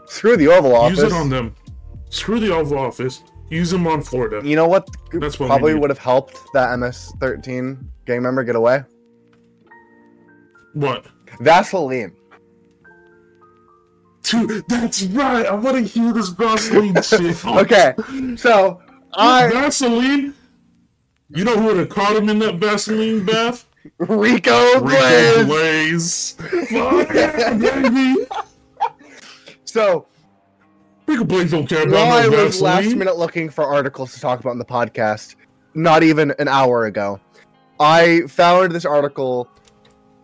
[0.06, 0.98] Screw the Oval Office.
[0.98, 1.54] use it on them.
[2.10, 3.22] Screw the Oval Office.
[3.50, 4.46] Use them on Florida.
[4.46, 4.88] You know what?
[5.12, 8.82] That's what probably would have helped that MS-13 gang member get away.
[10.74, 11.06] What?
[11.40, 12.14] Vaseline.
[14.22, 15.46] Dude, that's right.
[15.46, 17.44] I want to hear this Vaseline shit.
[17.44, 17.94] Okay,
[18.36, 18.80] so
[19.14, 20.34] I Vaseline.
[21.30, 23.66] You know who would have caught him in that Vaseline bath?
[23.98, 26.32] Rico Rico Blaze.
[26.32, 28.26] Fuck yeah, baby.
[29.64, 30.06] So
[31.06, 34.40] Rico Blaze don't care about I no was last minute looking for articles to talk
[34.40, 35.36] about in the podcast,
[35.74, 37.20] not even an hour ago,
[37.80, 39.48] I found this article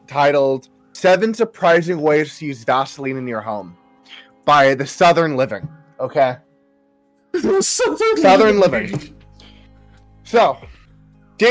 [0.07, 3.77] titled Seven Surprising Ways to Use Vaseline in Your Home
[4.45, 5.69] by the Southern Living.
[6.01, 6.37] Okay.
[7.61, 9.15] Southern, Southern Living.
[10.25, 10.59] So,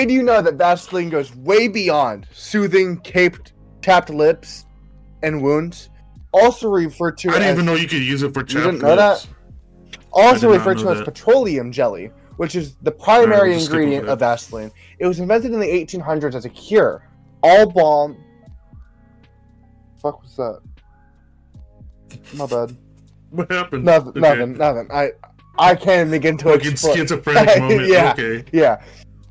[0.02, 4.66] did you know that Vaseline goes way beyond soothing caped, tapped lips
[5.24, 5.90] and wounds?
[6.32, 9.28] Also referred to I didn't as, even know you could use it for know lips.
[10.12, 13.58] also I did not referred to know as petroleum jelly, which is the primary we'll
[13.60, 14.72] just stick with ingredient of Vaseline.
[15.00, 17.08] It was invented in the 1800s as a cure.
[17.44, 18.18] All balm.
[20.02, 20.60] Fuck was that?
[22.34, 22.78] My bad.
[23.34, 23.84] What happened?
[23.84, 24.10] Nothing.
[24.10, 24.20] Okay.
[24.20, 24.54] Nothing.
[24.60, 24.92] Nothing.
[24.92, 25.10] I
[25.58, 26.98] I can't begin to Fucking explain.
[26.98, 27.88] schizophrenic moment.
[27.88, 28.12] Yeah.
[28.14, 28.46] Okay.
[28.54, 28.84] Yeah.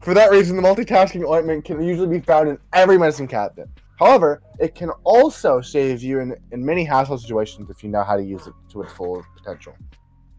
[0.02, 3.68] For that reason, the multitasking ointment can usually be found in every medicine cabinet.
[3.98, 8.16] However, it can also save you in, in many household situations if you know how
[8.16, 9.76] to use it to its full potential.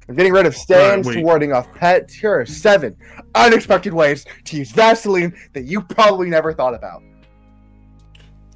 [0.05, 2.97] From getting rid of stains Right, to warding off pets, here are seven
[3.36, 7.01] unexpected ways to use Vaseline that you probably never thought about.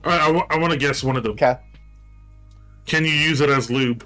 [0.03, 1.33] All right, I, want to guess one of them.
[1.33, 1.57] Okay.
[2.85, 4.05] Can you use it as lube?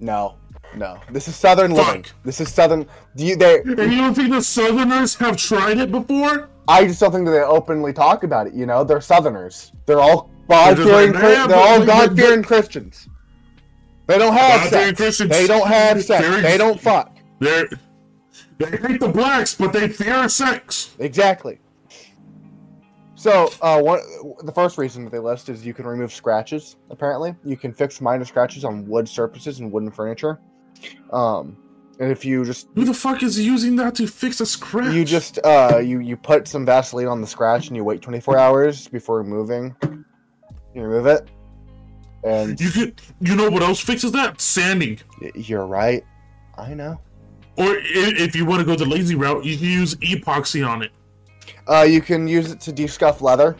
[0.00, 0.36] No.
[0.76, 0.98] No.
[1.10, 1.86] This is Southern Fuck.
[1.86, 2.04] living.
[2.24, 2.86] This is Southern.
[3.16, 3.36] Do you?
[3.36, 3.60] They.
[3.60, 6.48] And you don't think the Southerners have tried it before?
[6.66, 8.54] I just don't think that they openly talk about it.
[8.54, 9.72] You know, they're Southerners.
[9.86, 11.12] They're all God fearing.
[11.12, 13.08] like, "Yeah, they're all God fearing Christians.
[14.06, 14.96] They don't have God-fearing sex.
[14.98, 15.30] Christians.
[15.30, 16.26] They don't have sex.
[16.26, 17.16] Very- They don't fuck.
[17.40, 17.68] They're
[18.58, 20.94] they hate the blacks, but they fear sex.
[20.98, 21.58] Exactly.
[23.14, 24.00] So, uh, one
[24.42, 26.76] the first reason that they list is you can remove scratches.
[26.90, 30.38] Apparently, you can fix minor scratches on wood surfaces and wooden furniture.
[31.12, 31.56] Um,
[32.00, 34.92] and if you just Who the fuck is using that to fix a scratch?
[34.94, 38.38] you just uh you you put some Vaseline on the scratch and you wait 24
[38.38, 39.76] hours before removing,
[40.74, 41.28] you remove it,
[42.24, 44.40] and you could you know what else fixes that?
[44.40, 44.98] Sanding.
[45.34, 46.04] you're right.
[46.56, 47.00] I know.
[47.56, 50.90] Or if you want to go the lazy route, you can use epoxy on it.
[51.68, 53.56] Uh, you can use it to descuff leather.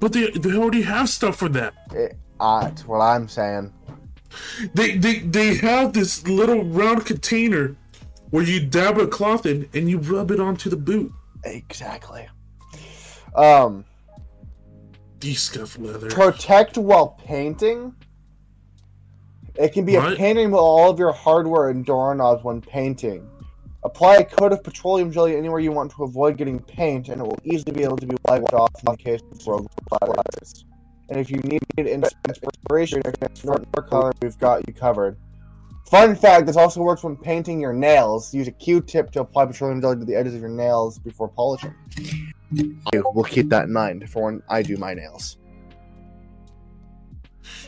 [0.00, 1.72] But they they already have stuff for that.
[1.92, 3.72] It, uh, that's what I'm saying.
[4.74, 7.76] They they they have this little round container
[8.30, 11.12] where you dab a cloth in and you rub it onto the boot.
[11.44, 12.26] Exactly.
[13.34, 13.84] Um,
[15.20, 16.10] Descuff leather.
[16.10, 17.94] protect while painting.
[19.56, 20.18] It can be a What?
[20.18, 23.28] pain to remove all of your hardware and doorknobs when painting.
[23.84, 27.24] Apply a coat of petroleum jelly anywhere you want to avoid getting paint, and it
[27.24, 30.64] will easily be able to be wiped off in case of rogue splatters.
[31.08, 35.18] And if you need inspiration for color, we've got you covered.
[35.90, 38.32] Fun fact: This also works when painting your nails.
[38.32, 41.74] Use a Q-tip to apply petroleum jelly to the edges of your nails before polishing.
[42.92, 45.36] We'll keep that in mind for when I do my nails.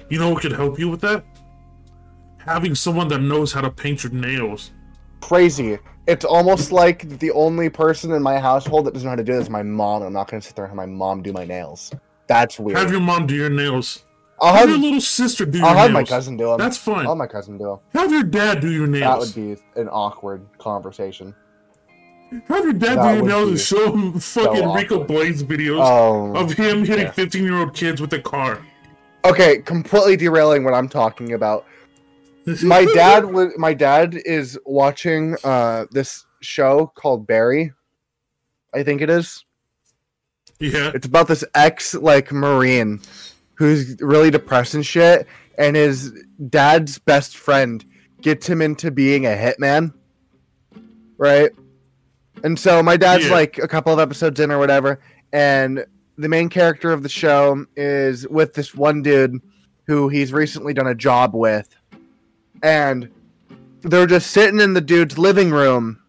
[0.08, 1.24] You know what could help you with that?
[2.38, 4.70] Having someone that knows how to paint your nails.
[5.20, 5.78] crazy.
[6.06, 9.32] It's almost like the only person in my household that doesn't know how to do
[9.32, 10.02] this is my mom.
[10.02, 11.90] I'm not going to sit there and have my mom do my nails.
[12.26, 12.78] That's weird.
[12.78, 14.04] Have your mom do your nails.
[14.40, 16.58] I'll Have have, your little sister do your I'll have my cousin do them.
[16.58, 17.06] That's fine.
[17.06, 17.78] I'll have my cousin do them.
[17.94, 19.34] Have your dad do your nails.
[19.34, 21.34] That would be an awkward conversation.
[22.48, 25.06] Have your dad that do your nails and show him fucking Rico awkward.
[25.06, 27.12] Blaze videos Oh, of him hitting yeah.
[27.12, 28.60] 15 year old kids with a car.
[29.24, 29.58] okay.
[29.58, 31.64] Completely derailing what I'm talking about.
[32.62, 33.54] My dad was.
[33.56, 37.72] My dad is watching uh this show called Barry.
[38.74, 39.45] I think it is.
[40.60, 40.92] Yeah.
[40.94, 43.00] It's about this ex like marine
[43.54, 45.26] who's really depressed and shit,
[45.58, 46.12] and his
[46.50, 47.84] dad's best friend
[48.20, 49.92] gets him into being a hitman.
[51.18, 51.50] Right?
[52.44, 53.32] And so my dad's Yeah.
[53.32, 55.00] like a couple of episodes in or whatever,
[55.32, 55.84] and
[56.18, 59.40] the main character of the show is with this one dude
[59.86, 61.74] who he's recently done a job with.
[62.62, 63.10] And
[63.82, 66.00] they're just sitting in the dude's living room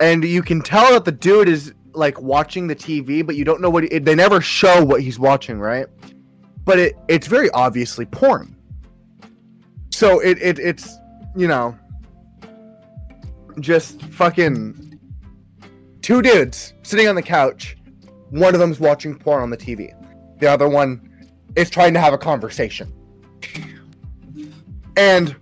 [0.00, 3.60] and you can tell that the dude is like watching the TV, but you don't
[3.60, 5.86] know what he, they never show what he's watching, right?
[6.64, 8.56] But it it's very obviously porn.
[9.90, 10.96] So it, it it's
[11.36, 11.78] you know
[13.60, 14.98] just fucking
[16.02, 17.76] two dudes sitting on the couch.
[18.30, 19.92] One of them's watching porn on the TV.
[20.40, 21.10] The other one
[21.56, 22.92] is trying to have a conversation.
[24.96, 25.36] And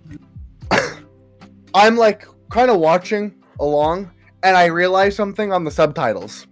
[1.73, 4.11] I'm like kind of watching along
[4.43, 6.47] and I realize something on the subtitles.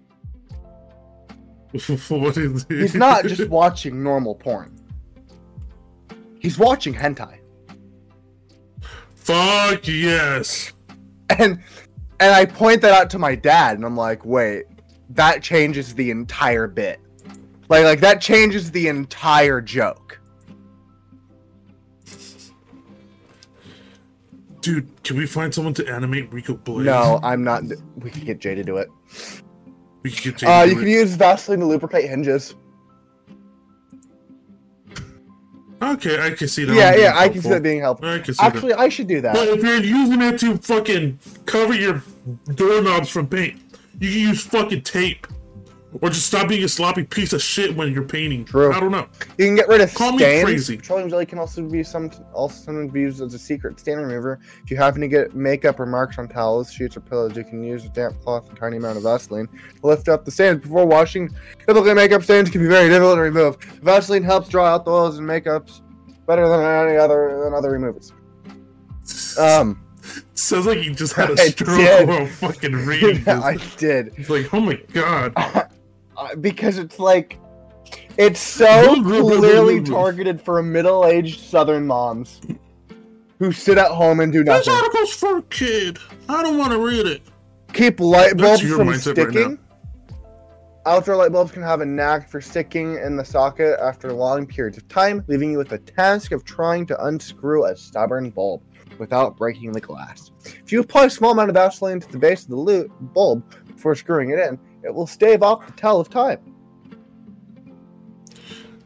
[2.09, 2.79] what is it?
[2.79, 4.77] He's not just watching normal porn.
[6.39, 7.39] He's watching hentai.
[9.15, 10.73] Fuck yes.
[11.29, 11.61] And
[12.19, 14.65] and I point that out to my dad and I'm like, "Wait,
[15.09, 16.99] that changes the entire bit."
[17.69, 20.19] Like like that changes the entire joke.
[24.61, 26.85] Dude, can we find someone to animate Rico Blaze?
[26.85, 27.63] No, I'm not
[27.97, 28.89] we can get Jay to do it.
[30.03, 30.91] We can get Jay Uh you can it.
[30.91, 32.55] use Vaseline to lubricate hinges.
[35.81, 36.75] Okay, I can see that.
[36.75, 38.07] Yeah, yeah, I can see that being helpful.
[38.07, 38.55] I can see that.
[38.55, 39.33] Actually, I should do that.
[39.33, 42.03] But if you're using it to fucking cover your
[42.53, 43.59] doorknobs from paint,
[43.99, 45.25] you can use fucking tape.
[45.99, 48.45] Or just stop being a sloppy piece of shit when you're painting.
[48.45, 48.71] True.
[48.71, 49.07] I don't know.
[49.37, 50.77] You can get rid of Call me crazy.
[50.77, 54.39] Petroleum jelly can also be some also sometimes be used as a secret stain remover.
[54.63, 57.61] If you happen to get makeup or marks on towels, sheets, or pillows, you can
[57.61, 60.85] use a damp cloth and tiny amount of Vaseline to lift up the stains before
[60.85, 61.29] washing.
[61.59, 63.57] Typically, makeup stains can be very difficult to remove.
[63.81, 65.81] Vaseline helps draw out the oils and makeups
[66.25, 68.13] better than any other than other removers.
[69.37, 69.83] Um,
[70.33, 74.53] Sounds like you just had a stroke while fucking reading yeah, I did It's like,
[74.53, 75.33] oh my god.
[76.21, 77.39] Uh, because it's like
[78.15, 82.41] it's so clearly targeted for middle-aged Southern moms
[83.39, 84.59] who sit at home and do nothing.
[84.59, 85.97] This article's for a kid.
[86.29, 87.23] I don't want to read it.
[87.73, 89.59] keep light bulbs from mindset right sticking.
[90.85, 94.77] Outdoor light bulbs can have a knack for sticking in the socket after long periods
[94.77, 98.61] of time, leaving you with the task of trying to unscrew a stubborn bulb
[98.99, 100.31] without breaking the glass.
[100.45, 103.43] If you apply a small amount of Vaseline to the base of the lu- bulb
[103.65, 106.39] before screwing it in, it will stave off the tell of time.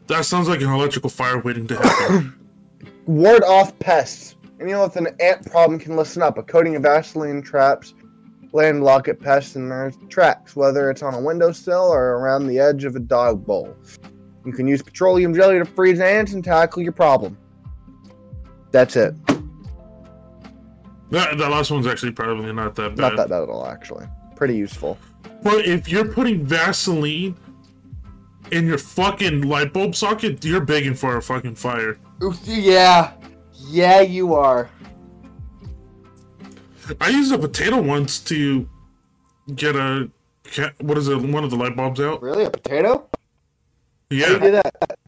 [0.06, 2.34] That sounds like an electrical fire waiting to happen.
[3.06, 4.36] Ward off pests.
[4.60, 6.38] Anyone with an ant problem can listen up.
[6.38, 7.94] A coating of Vaseline traps
[8.52, 12.84] land locket pests in their tracks, whether it's on a windowsill or around the edge
[12.84, 13.76] of a dog bowl.
[14.44, 17.36] You can use petroleum jelly to freeze ants and tackle your problem.
[18.70, 19.14] That's it.
[21.10, 22.98] that, that last one's actually probably not that bad.
[22.98, 24.06] Not that bad at all, actually.
[24.36, 24.98] Pretty useful.
[25.42, 27.36] But if you're putting Vaseline
[28.50, 31.98] in your fucking light bulb socket, you're begging for a fucking fire.
[32.44, 33.12] Yeah.
[33.68, 34.70] Yeah, you are.
[37.00, 38.68] I used a potato once to
[39.54, 40.08] get a
[40.78, 41.16] what is it?
[41.20, 42.22] One of the light bulbs out.
[42.22, 42.44] Really?
[42.44, 43.08] A potato?
[44.10, 44.98] How you Yeah, do that?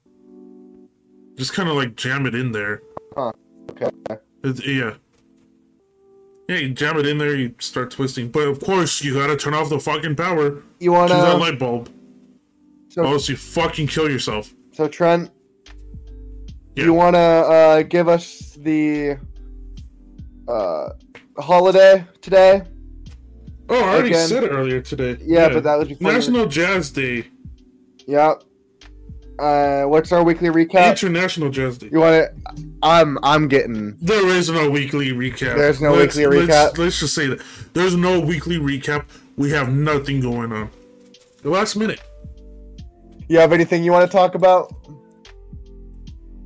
[1.37, 2.83] just kind of like jam it in there.
[3.15, 3.33] Huh.
[3.71, 3.89] Okay.
[4.43, 4.95] It's, yeah.
[6.49, 8.29] Yeah, you jam it in there, you start twisting.
[8.31, 11.91] But of course, you gotta turn off the fucking power You wanna that light bulb.
[12.89, 14.55] So, Or else you fucking kill yourself.
[14.73, 15.31] so Trent,
[16.75, 16.85] Yeah.
[16.85, 19.19] you wanna uh, give us the
[20.49, 20.89] uh,
[21.39, 22.63] holiday today?
[23.69, 24.29] Oh, I already Again.
[24.29, 25.19] said it earlier today.
[25.21, 26.01] Yeah, but that was.
[26.01, 27.27] National Jazz Day.
[28.07, 28.35] Yeah.
[29.39, 30.91] Uh, what's our weekly recap?
[30.91, 31.89] International Jazz Day.
[31.93, 32.65] You want to?
[32.83, 33.97] I'm I'm getting.
[34.01, 35.57] There is no weekly recap.
[35.57, 36.79] There's no Let's- weekly let's- recap?
[36.79, 37.41] Let's just say that
[37.73, 39.05] there's no weekly recap.
[39.37, 40.71] We have nothing going on.
[41.43, 42.01] The last minute,
[43.29, 44.75] You have anything you want to talk about?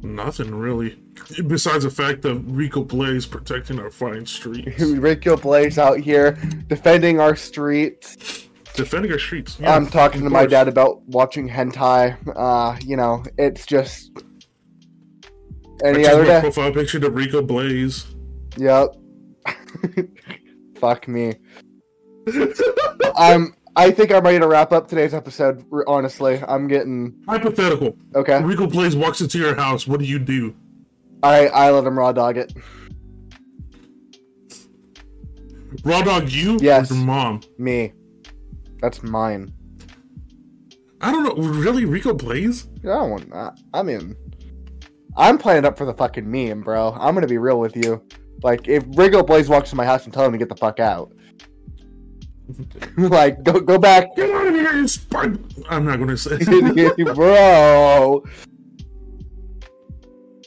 [0.04, 0.98] nothing really.
[1.46, 6.32] Besides the fact that Rico Blaze protecting our fine streets, Rico Blaze out here
[6.66, 8.48] defending our streets.
[8.74, 9.58] Defending our streets.
[9.60, 12.16] Yeah, I'm talking of to my dad about watching hentai.
[12.36, 14.10] Uh, you know, it's just
[15.84, 16.40] Any I other changed my day?
[16.40, 18.06] profile picture to Rico Blaze.
[18.56, 18.94] Yep.
[20.78, 21.34] Fuck me.
[23.16, 23.54] I'm.
[23.74, 25.64] I think I'm ready to wrap up today's episode.
[25.86, 27.96] Honestly, I'm getting Hypothetical.
[28.14, 28.42] okay.
[28.42, 29.86] Rico Blaze walks into your house.
[29.86, 30.54] What do you do?
[31.22, 32.52] I I let him raw dog it.
[35.84, 36.58] Raw dog you?
[36.60, 36.90] Yes.
[36.90, 37.40] Or your mom?
[37.58, 37.92] Me.
[38.82, 39.54] That's mine.
[41.00, 41.42] I don't know.
[41.42, 42.66] Really, Rico Blaze?
[42.82, 43.58] I don't want that.
[43.72, 44.16] I mean,
[45.16, 46.92] I'm playing up for the fucking meme, bro.
[46.98, 48.04] I'm gonna be real with you.
[48.42, 50.80] Like, if Rico Blaze walks in my house and tell him to get the fuck
[50.80, 51.12] out,
[52.96, 55.32] like, go go back, Get out of here, you spark.
[55.70, 56.38] I'm not gonna say.
[57.14, 58.24] bro.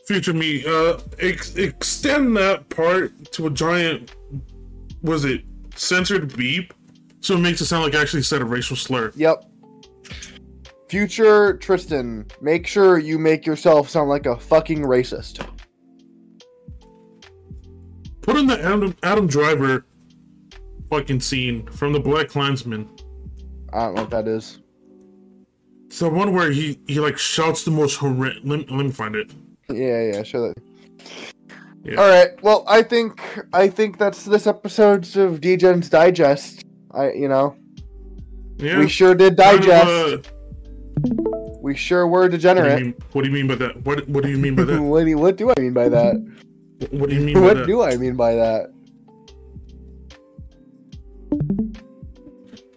[0.07, 4.13] Future me, uh, ex- extend that part to a giant.
[5.01, 6.73] Was it censored beep?
[7.26, 9.11] So it makes it sound like I actually said a racial slur.
[9.15, 9.45] Yep.
[10.89, 15.43] Future Tristan, make sure you make yourself sound like a fucking racist.
[18.21, 19.88] Put in the Adam, Adam Driver
[20.88, 22.88] fucking scene from the Black Klansman.
[23.73, 24.59] I don't know what that is.
[25.88, 28.43] It's the one where he he like shouts the most horrendous.
[28.43, 29.32] Let, let me find it.
[29.67, 31.34] Yeah, yeah, sure that.
[31.84, 31.95] Yeah.
[31.95, 32.43] All right.
[32.43, 33.19] Well, I think
[33.51, 36.64] I think that's this episode's of DGen's Digest.
[36.95, 37.55] I, you know,
[38.57, 38.79] Yeah.
[38.79, 39.87] we sure did of, digest.
[39.87, 40.17] uh,
[41.61, 42.81] we sure were what, do you degenerate.
[42.83, 43.83] mean, what do you mean by that?
[43.85, 44.79] What What do you mean by that?
[44.81, 46.15] what, do you, what do I mean by that?
[46.91, 48.71] what do you mean by what do I mean by that?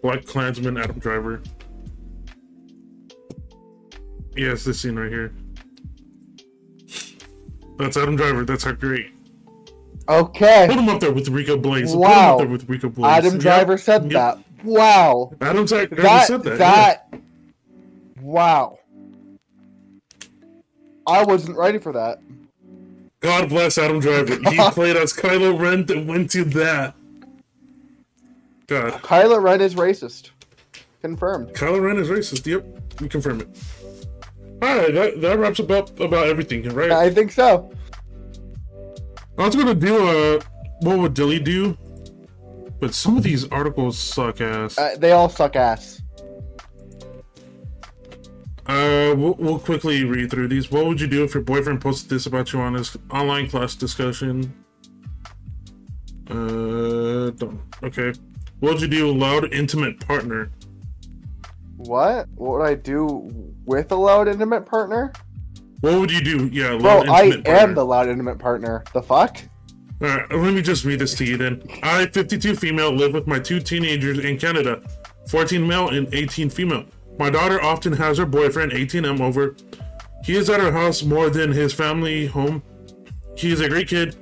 [0.01, 1.41] Black Klansman Adam Driver.
[4.35, 5.33] Yes, this scene right here.
[7.77, 8.45] That's Adam Driver.
[8.45, 9.11] That's how great.
[10.09, 10.67] Put Okay.
[10.73, 11.89] him up there with Rico Blaze.
[11.91, 12.33] Put him Wow.
[12.33, 13.11] up there with Rico Blaze.
[13.17, 14.11] Adam Yep, Driver said yep.
[14.11, 14.37] that.
[14.65, 15.31] Wow.
[15.39, 16.57] Adam Driver That said that.
[16.57, 17.13] that.
[18.19, 18.79] Wow.
[21.05, 22.21] I wasn't ready for that.
[23.19, 24.33] God bless Adam Driver.
[24.49, 26.95] He played as Kylo Ren that went to that.
[28.67, 28.93] God.
[29.03, 30.31] Kylo Ren is racist.
[31.01, 31.49] Confirmed.
[31.53, 32.45] Kylo Ren is racist.
[32.47, 32.65] Yep.
[32.99, 33.47] We confirm it.
[34.63, 36.91] Alright, that, that wraps up about everything, right?
[36.91, 37.71] I think so.
[39.39, 40.39] I was gonna do a
[40.81, 41.77] what would Dilly do?
[42.79, 44.77] But some of these articles suck ass.
[44.77, 46.01] Uh, they all suck ass.
[48.65, 50.69] Uh, we'll, we'll quickly read through these.
[50.69, 53.75] What would you do if your boyfriend posted this about you on his online class
[53.75, 54.53] discussion?
[56.29, 57.61] Uh, don't.
[57.81, 58.13] Okay.
[58.59, 59.11] What would you do?
[59.11, 60.51] Loud, intimate partner.
[61.77, 62.27] What?
[62.35, 63.31] What would I do
[63.65, 65.13] with a loud intimate partner?
[65.81, 66.47] What would you do?
[66.47, 67.73] Yeah, Bro, I am partner.
[67.75, 68.83] the loud intimate partner.
[68.93, 69.37] The fuck?
[70.01, 71.61] Alright, let me just read this to you then.
[71.83, 74.81] I, 52 female, live with my two teenagers in Canada
[75.29, 76.85] 14 male and 18 female.
[77.19, 79.55] My daughter often has her boyfriend, 18M, over.
[80.23, 82.63] He is at her house more than his family home.
[83.35, 84.15] He is a great kid.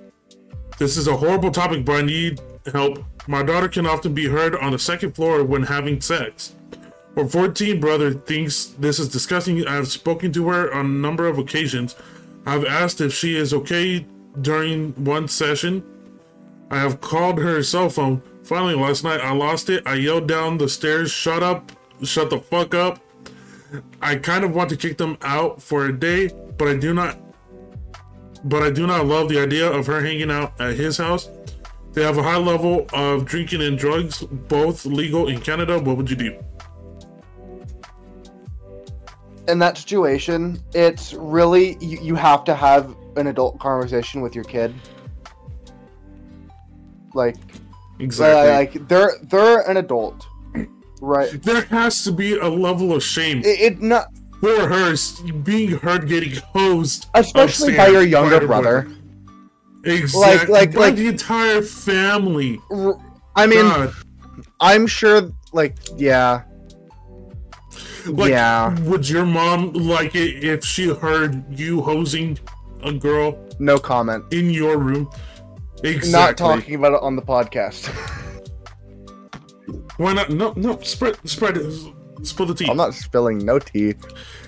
[0.79, 2.41] This is a horrible topic, but I need
[2.73, 3.03] help.
[3.27, 6.55] My daughter can often be heard on the second floor when having sex.
[7.17, 9.65] Her 14 brother thinks this is disgusting.
[9.67, 11.95] I have spoken to her on a number of occasions.
[12.45, 14.05] I've asked if she is okay
[14.39, 15.83] during one session.
[16.69, 18.21] I have called her cell phone.
[18.43, 19.81] Finally, last night I lost it.
[19.87, 21.71] I yelled down the stairs, shut up,
[22.03, 22.99] shut the fuck up.
[23.99, 27.17] I kind of want to kick them out for a day, but I do not
[28.43, 31.31] but I do not love the idea of her hanging out at his house.
[31.93, 35.79] They have a high level of drinking and drugs, both legal in Canada.
[35.79, 36.43] What would you do?
[39.47, 44.43] In that situation, it's really you, you have to have an adult conversation with your
[44.43, 44.73] kid.
[47.13, 47.37] Like,
[47.99, 48.51] Exactly.
[48.51, 50.27] like they're they're an adult,
[51.01, 51.41] right?
[51.41, 54.95] there has to be a level of shame It, it not for her
[55.43, 58.87] being heard getting hosed, especially by your younger brother.
[59.83, 60.53] Exactly.
[60.53, 62.59] like- by like- the entire family.
[62.69, 62.99] R-
[63.35, 63.93] I mean, God.
[64.59, 65.31] I'm sure.
[65.53, 66.43] Like, yeah,
[68.07, 68.77] Like, yeah.
[68.81, 72.37] Would your mom like it if she heard you hosing
[72.83, 74.31] a girl No comment.
[74.33, 75.09] in your room?
[75.83, 76.11] Exactly.
[76.11, 77.87] Not talking about it on the podcast.
[79.97, 80.29] Why not?
[80.29, 80.79] No, no.
[80.81, 81.73] Spread, spread it.
[82.23, 82.67] Spill the tea.
[82.69, 83.95] I'm not spilling no tea.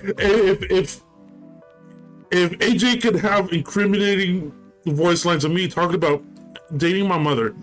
[0.02, 1.00] If if
[2.32, 4.52] if AJ could have incriminating
[4.86, 6.22] voice lines of me talking about
[6.76, 7.54] dating my mother,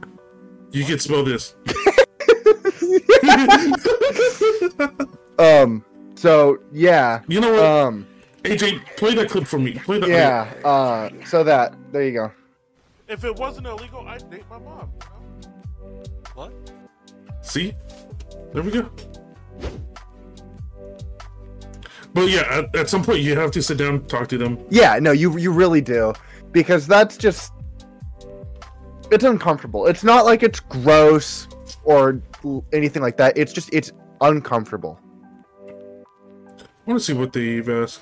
[0.72, 1.56] you could spell this.
[5.40, 5.86] Um.
[6.18, 7.22] So yeah.
[7.28, 7.64] You know what?
[7.64, 8.08] Um.
[8.44, 9.74] AJ, play that clip for me.
[9.74, 10.10] Play that.
[10.10, 10.52] Yeah.
[10.68, 11.10] Uh.
[11.26, 11.76] So that.
[11.92, 12.32] There you go.
[13.08, 14.92] If it wasn't illegal, I'd date my mom.
[15.02, 16.04] You know?
[16.34, 16.54] What?
[17.42, 17.74] See?
[18.54, 18.90] There we go.
[22.14, 24.58] But yeah, at, at some point you have to sit down and talk to them.
[24.70, 26.14] Yeah, no, you you really do
[26.52, 27.54] because that's just
[29.12, 29.86] it's uncomfortable.
[29.86, 31.48] It's not like it's gross
[31.84, 32.20] or
[32.74, 33.38] anything like that.
[33.38, 33.92] It's just it's
[34.22, 35.00] uncomfortable.
[36.88, 38.00] I want to see what they've asked.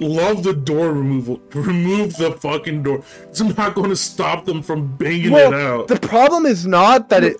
[0.00, 1.40] Love the door removal.
[1.52, 3.04] Remove the fucking door.
[3.28, 5.86] It's not going to stop them from banging Well, it out.
[5.86, 7.36] The problem is not that it.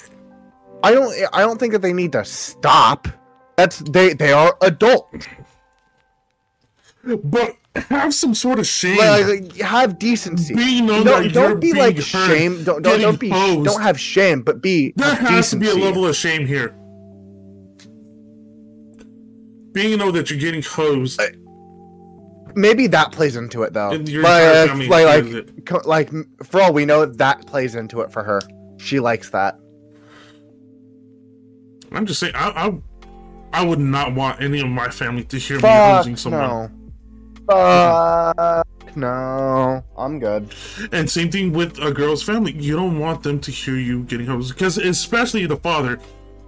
[0.85, 1.13] I don't.
[1.33, 3.09] I don't think that they need to stop.
[3.57, 4.13] That's they.
[4.13, 5.27] They are adults.
[7.25, 8.99] But have some sort of shame.
[8.99, 10.55] Like, have decency.
[10.55, 12.63] Being known no, that don't be like hurt, shame.
[12.63, 13.31] Don't don't, don't be.
[13.31, 13.65] hosed.
[13.65, 14.93] Don't have shame, but be.
[14.95, 16.78] there has to be a level of shame here.
[19.79, 21.21] Being know that you're getting hosed.
[22.57, 23.91] Maybe that plays into it though.
[23.91, 26.11] Like, entire family like, like, co- like,
[26.43, 28.41] for all we know, that plays into it for her.
[28.79, 29.57] She likes that.
[31.93, 32.49] I'm just saying, I,
[33.53, 36.73] I, I would not want any of my family to hear me Fuck hosing someone.
[37.49, 38.65] no.
[38.67, 39.85] Fuck no.
[39.97, 40.53] I'm good.
[40.91, 42.51] And same thing with a girl's family.
[42.53, 46.01] You don't want them to hear you getting hosed because, especially the father,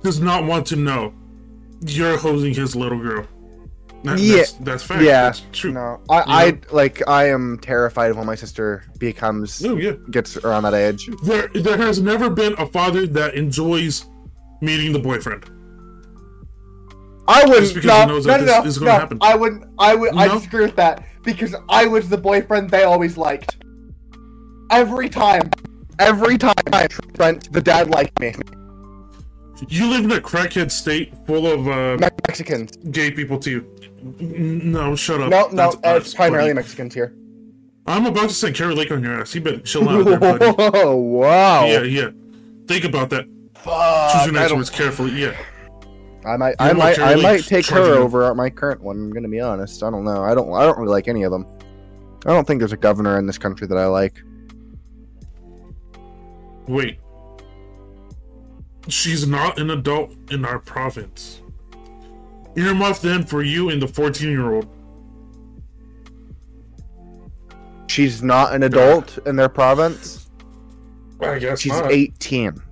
[0.02, 1.14] does not want to know
[1.80, 3.26] you're hosing his little girl.
[4.04, 4.36] That- Yeah.
[4.36, 5.02] that's, that's fact.
[5.02, 5.22] yeah.
[5.24, 5.72] that's true.
[5.72, 7.06] No, I, I like.
[7.08, 9.92] I am terrified of when my sister becomes No, yeah.
[10.10, 11.08] gets around that age.
[11.24, 14.06] There, there has never been a father that enjoys
[14.62, 15.44] meeting the boyfriend.
[17.28, 17.60] I wouldn't.
[17.60, 19.18] Just because no, he knows no, that no, this no, is gonna no, happen.
[19.20, 19.64] I wouldn't.
[19.78, 20.14] I would.
[20.14, 20.34] I No?
[20.34, 23.58] disagree with that because I was the boyfriend they always liked.
[24.70, 25.50] Every time,
[25.98, 28.34] every time I Trent, the dad liked me.
[29.68, 32.76] You live in a crackhead state full of uh, Me- Mexicans.
[32.90, 33.66] gay people too.
[34.20, 35.30] No, shut up.
[35.30, 36.52] No, no, uh, it's primarily.
[36.54, 37.14] Mexicans here.
[37.86, 39.34] I'm about to send Kari Lake on your ass.
[39.34, 40.44] You better chill out there, buddy.
[40.78, 41.64] Oh wow!
[41.66, 42.10] Yeah, yeah.
[42.66, 43.24] Think about that.
[43.24, 45.10] Choose your I, next don't- words carefully.
[45.12, 45.36] Yeah.
[46.24, 48.96] I might, I might, I might take her over my current one.
[48.96, 49.82] I'm gonna be honest.
[49.82, 50.22] I don't know.
[50.22, 51.46] I don't, I don't really like any of them.
[52.26, 54.20] I don't think there's a governor in this country that I like.
[56.68, 56.98] Wait.
[58.90, 61.40] She's not an adult in our province.
[62.54, 64.66] Earmuff then for you and the 14 year old.
[67.86, 70.30] She's not an adult in their province.
[71.20, 71.90] I guess She's not.
[71.92, 72.62] 18.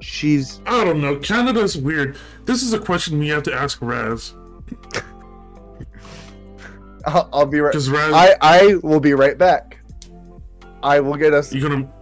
[0.00, 1.18] She's I don't know.
[1.18, 2.16] Canada's weird.
[2.44, 4.34] This is a question we have to ask Raz.
[7.06, 7.74] I'll, I'll be right.
[7.74, 9.78] Raz, I I will be right back.
[10.82, 11.52] I will get us.
[11.52, 11.92] you gonna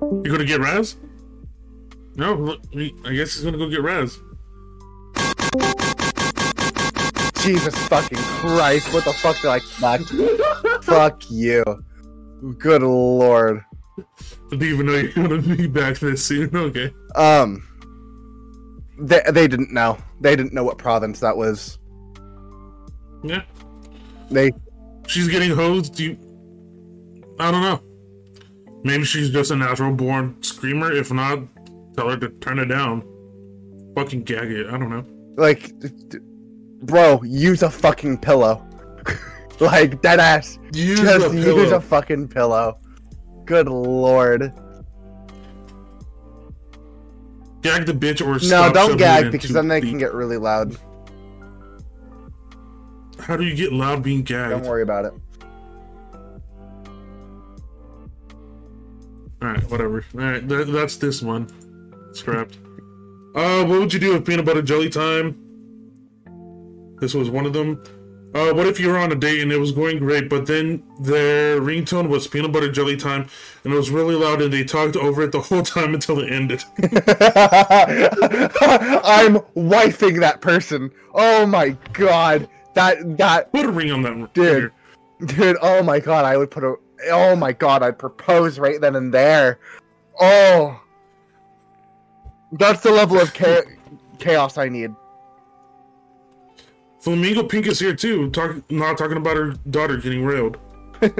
[0.00, 0.96] you gonna get Raz?
[2.14, 4.18] No, look, I guess he's gonna go get Raz.
[7.42, 8.92] Jesus fucking Christ!
[8.92, 10.00] What the fuck did I back?
[10.82, 11.64] Fuck you.
[12.58, 13.64] Good lord.
[13.98, 14.04] I
[14.50, 16.54] didn't even know you're gonna be back this soon.
[16.54, 16.92] Okay.
[17.14, 17.66] Um.
[18.98, 19.98] They they didn't know.
[20.20, 21.78] They didn't know what province that was.
[23.22, 23.42] Yeah.
[24.30, 24.52] They
[25.06, 25.94] She's getting hosed.
[25.96, 26.18] Do you?
[27.38, 27.80] I don't know.
[28.84, 30.92] Maybe she's just a natural born screamer.
[30.92, 31.40] If not,
[31.96, 33.02] tell her to turn it down.
[33.96, 34.66] Fucking gag it.
[34.68, 35.04] I don't know.
[35.36, 35.72] like,
[36.82, 38.66] bro, use a fucking pillow.
[39.60, 40.58] like dead ass.
[40.74, 42.78] Use Just a use a fucking pillow.
[43.44, 44.52] Good lord.
[47.62, 50.36] Gag the bitch or stop No, don't gag because then they the- can get really
[50.36, 50.76] loud.
[53.20, 54.50] How do you get loud being gagged?
[54.50, 55.12] Don't worry about it.
[59.40, 60.04] All right, whatever.
[60.14, 61.48] All right, that, that's this one.
[62.12, 62.58] Scrapped.
[63.34, 65.34] Uh, what would you do with peanut butter jelly time?
[67.00, 67.82] This was one of them.
[68.34, 70.82] Uh, what if you were on a date and it was going great, but then
[71.00, 73.26] their ringtone was peanut butter jelly time,
[73.64, 76.30] and it was really loud, and they talked over it the whole time until it
[76.30, 76.62] ended.
[79.02, 80.90] I'm wifing that person.
[81.14, 82.50] Oh my god.
[82.74, 84.72] That that Put a ring on that, Dude.
[85.24, 86.74] dude, oh my god, I would put a
[87.10, 89.58] oh my god, I'd propose right then and there.
[90.20, 90.78] Oh.
[92.52, 93.62] That's the level of cha-
[94.18, 94.90] chaos I need.
[97.00, 100.56] Flamingo Pink is here too, talk, not talking about her daughter getting railed.
[101.00, 101.12] well,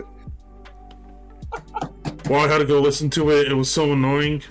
[2.44, 3.48] I had to go listen to it.
[3.50, 4.42] It was so annoying.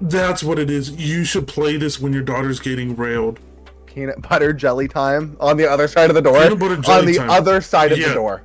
[0.00, 0.90] That's what it is.
[0.92, 3.40] You should play this when your daughter's getting railed.
[3.86, 6.40] Peanut butter jelly time on the other side of the door.
[6.40, 7.30] Peanut butter jelly on the time.
[7.30, 8.08] other side of Yeah.
[8.08, 8.42] the door.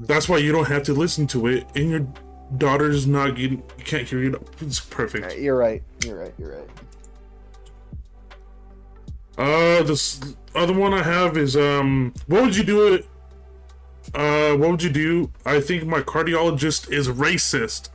[0.00, 2.06] That's why you don't have to listen to it, and your
[2.56, 3.62] daughter's not getting.
[3.78, 4.42] You can't hear it.
[4.60, 5.38] It's perfect.
[5.38, 5.82] You're right.
[6.04, 6.34] You're right.
[6.38, 6.68] You're right.
[9.38, 10.20] Uh, this
[10.54, 12.94] other one I have is um, what would you do?
[12.94, 13.06] It.
[14.14, 15.30] Uh, what would you do?
[15.44, 17.90] I think my cardiologist is racist.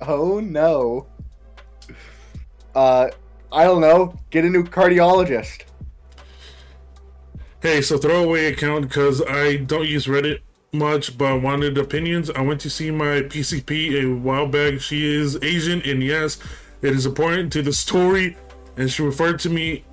[0.00, 1.06] Oh no.
[2.74, 3.08] Uh
[3.52, 4.18] I don't know.
[4.30, 5.64] Get a new cardiologist.
[7.60, 10.40] Hey, so throwaway account because I don't use Reddit
[10.74, 12.30] much, but wanted opinions.
[12.30, 14.80] I went to see my PCP a while back.
[14.80, 16.38] She is Asian, and yes,
[16.80, 18.36] it is important to the story.
[18.78, 19.84] And she referred to me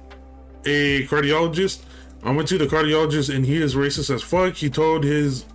[0.65, 1.81] a cardiologist.
[2.23, 4.55] I went to the cardiologist, and he is racist as fuck.
[4.55, 5.45] He told his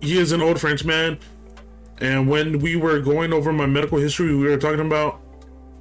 [0.00, 1.18] he is an old French man,
[1.98, 5.20] and when we were going over my medical history, we were talking about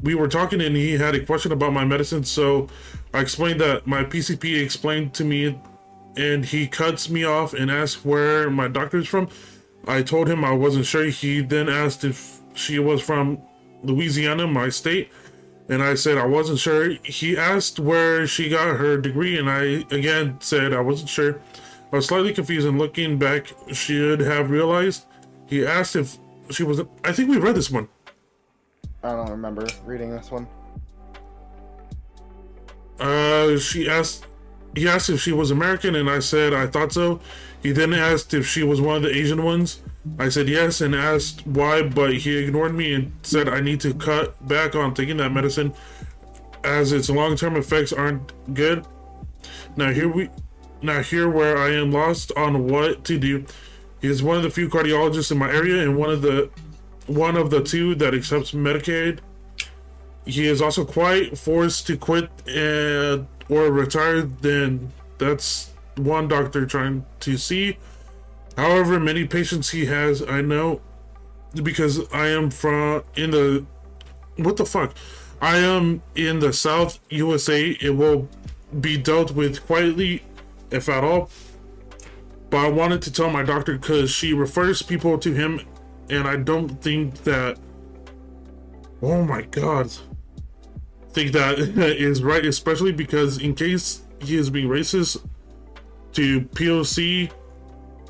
[0.01, 2.25] we were talking, and he had a question about my medicine.
[2.25, 2.67] So
[3.13, 5.57] I explained that my PCP explained to me,
[6.17, 9.29] and he cuts me off and asks where my doctor is from.
[9.87, 11.05] I told him I wasn't sure.
[11.05, 13.39] He then asked if she was from
[13.83, 15.11] Louisiana, my state,
[15.69, 16.91] and I said I wasn't sure.
[17.03, 21.39] He asked where she got her degree, and I again said I wasn't sure.
[21.91, 25.05] I was slightly confused, and looking back, should have realized.
[25.47, 26.17] He asked if
[26.49, 26.81] she was.
[27.03, 27.87] I think we read this one.
[29.03, 30.47] I don't remember reading this one.
[32.99, 34.25] Uh, she asked.
[34.75, 37.21] He asked if she was American, and I said I thought so.
[37.63, 39.81] He then asked if she was one of the Asian ones.
[40.19, 43.93] I said yes, and asked why, but he ignored me and said I need to
[43.93, 45.73] cut back on taking that medicine,
[46.63, 48.85] as its long-term effects aren't good.
[49.75, 50.29] Now here we,
[50.81, 53.45] now here where I am lost on what to do.
[54.01, 56.51] He is one of the few cardiologists in my area, and one of the,
[57.07, 59.19] one of the two that accepts Medicaid
[60.25, 67.05] he is also quite forced to quit uh, or retired, then that's one doctor trying
[67.21, 67.77] to see.
[68.57, 70.81] However, many patients he has, I know
[71.63, 73.65] because I am from in the
[74.37, 74.93] what the fuck?
[75.41, 77.69] I am in the South USA.
[77.81, 78.27] It will
[78.81, 80.23] be dealt with quietly,
[80.71, 81.29] if at all.
[82.49, 85.61] But I wanted to tell my doctor because she refers people to him,
[86.09, 87.57] and I don't think that.
[89.01, 89.91] Oh my god
[91.15, 91.57] think that
[91.97, 95.25] is right, especially because in case he is being racist
[96.11, 97.31] to POC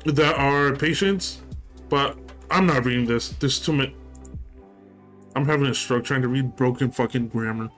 [0.04, 1.40] that are patients,
[1.88, 2.18] but
[2.50, 3.28] I'm not reading this.
[3.28, 3.94] There's too many.
[5.36, 7.68] I'm having a stroke trying to read broken fucking grammar.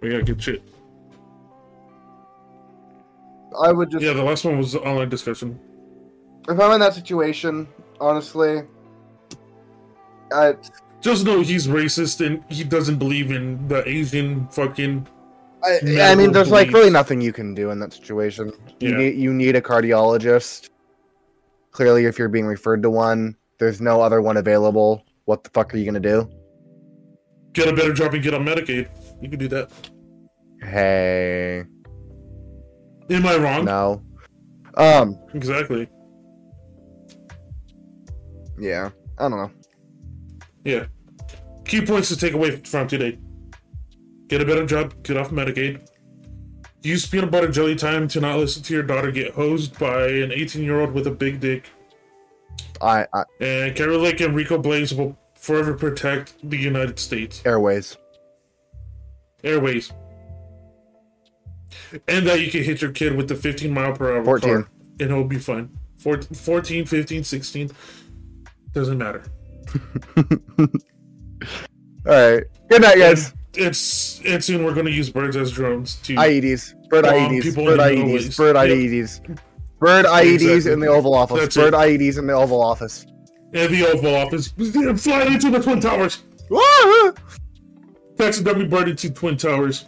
[0.00, 0.62] We gotta get shit.
[3.64, 5.58] I would just Yeah, the last one was online discussion.
[6.48, 7.68] if I'm in that situation,
[8.00, 8.62] honestly,
[10.32, 10.54] I
[11.02, 15.06] Just know he's racist and he doesn't believe in the Asian fucking.
[15.64, 18.52] I, I mean, there's like really nothing you can do in that situation.
[18.80, 18.96] You Yeah.
[18.96, 20.70] need you need a cardiologist.
[21.72, 25.04] Clearly, if you're being referred to one, there's no other one available.
[25.24, 26.28] What the fuck are you gonna do?
[27.52, 28.88] Get a better job and get on Medicaid.
[29.20, 29.70] You can do that.
[30.62, 31.64] Hey,
[33.10, 33.64] Am I wrong?
[33.64, 34.02] no.
[34.76, 35.88] Um, Exactly.
[38.58, 39.50] yeah, I don't know.
[40.64, 40.86] Yeah.
[41.72, 43.18] Key points to take away from today.
[44.28, 45.88] Get a better job, get off Medicaid.
[46.82, 50.32] Use peanut butter jelly time to not listen to your daughter get hosed by an
[50.32, 51.70] 18 year old with a big dick.
[52.82, 57.96] I, I And Kari Lake and Rico Blaze will forever protect the United States Airways.
[59.42, 59.94] Airways.
[62.06, 64.50] And that you can hit your kid with the 15 mile per hour 14.
[64.50, 64.68] car
[65.00, 65.70] and it'll be fine.
[65.96, 67.70] 14, 14 15, 16.
[68.74, 69.24] Doesn't matter.
[72.06, 72.44] All right.
[72.68, 73.32] Good night, guys.
[73.54, 76.74] It's and soon we're going to use birds as drones to IEDs.
[76.88, 77.54] Bird IEDs.
[77.54, 78.36] Bird IEDs.
[78.36, 79.38] Bird IEDs.
[79.78, 81.54] Bird IEDs in the Oval Office.
[81.54, 81.74] Bird.
[81.74, 83.06] IEDs in the Oval Office.
[83.52, 84.48] in the Oval Office.
[84.48, 86.22] Fly into the Twin Towers.
[88.16, 89.84] Taxidermy bird into Twin Towers.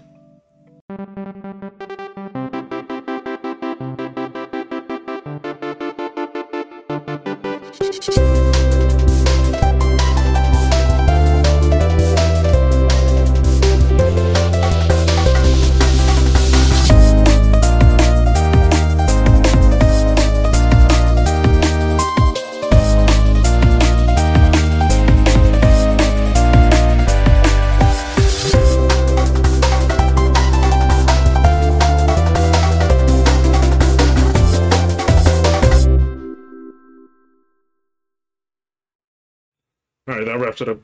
[40.27, 40.79] Right, that wraps it up.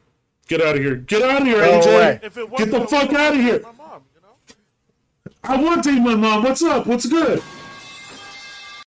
[0.48, 0.96] Get out of here.
[0.96, 2.24] Get out of here, Go AJ.
[2.24, 3.60] If it Get the fuck out of here.
[3.60, 4.54] My mom, you know.
[5.44, 6.42] I want to date my mom.
[6.42, 6.86] What's up?
[6.86, 7.42] What's good?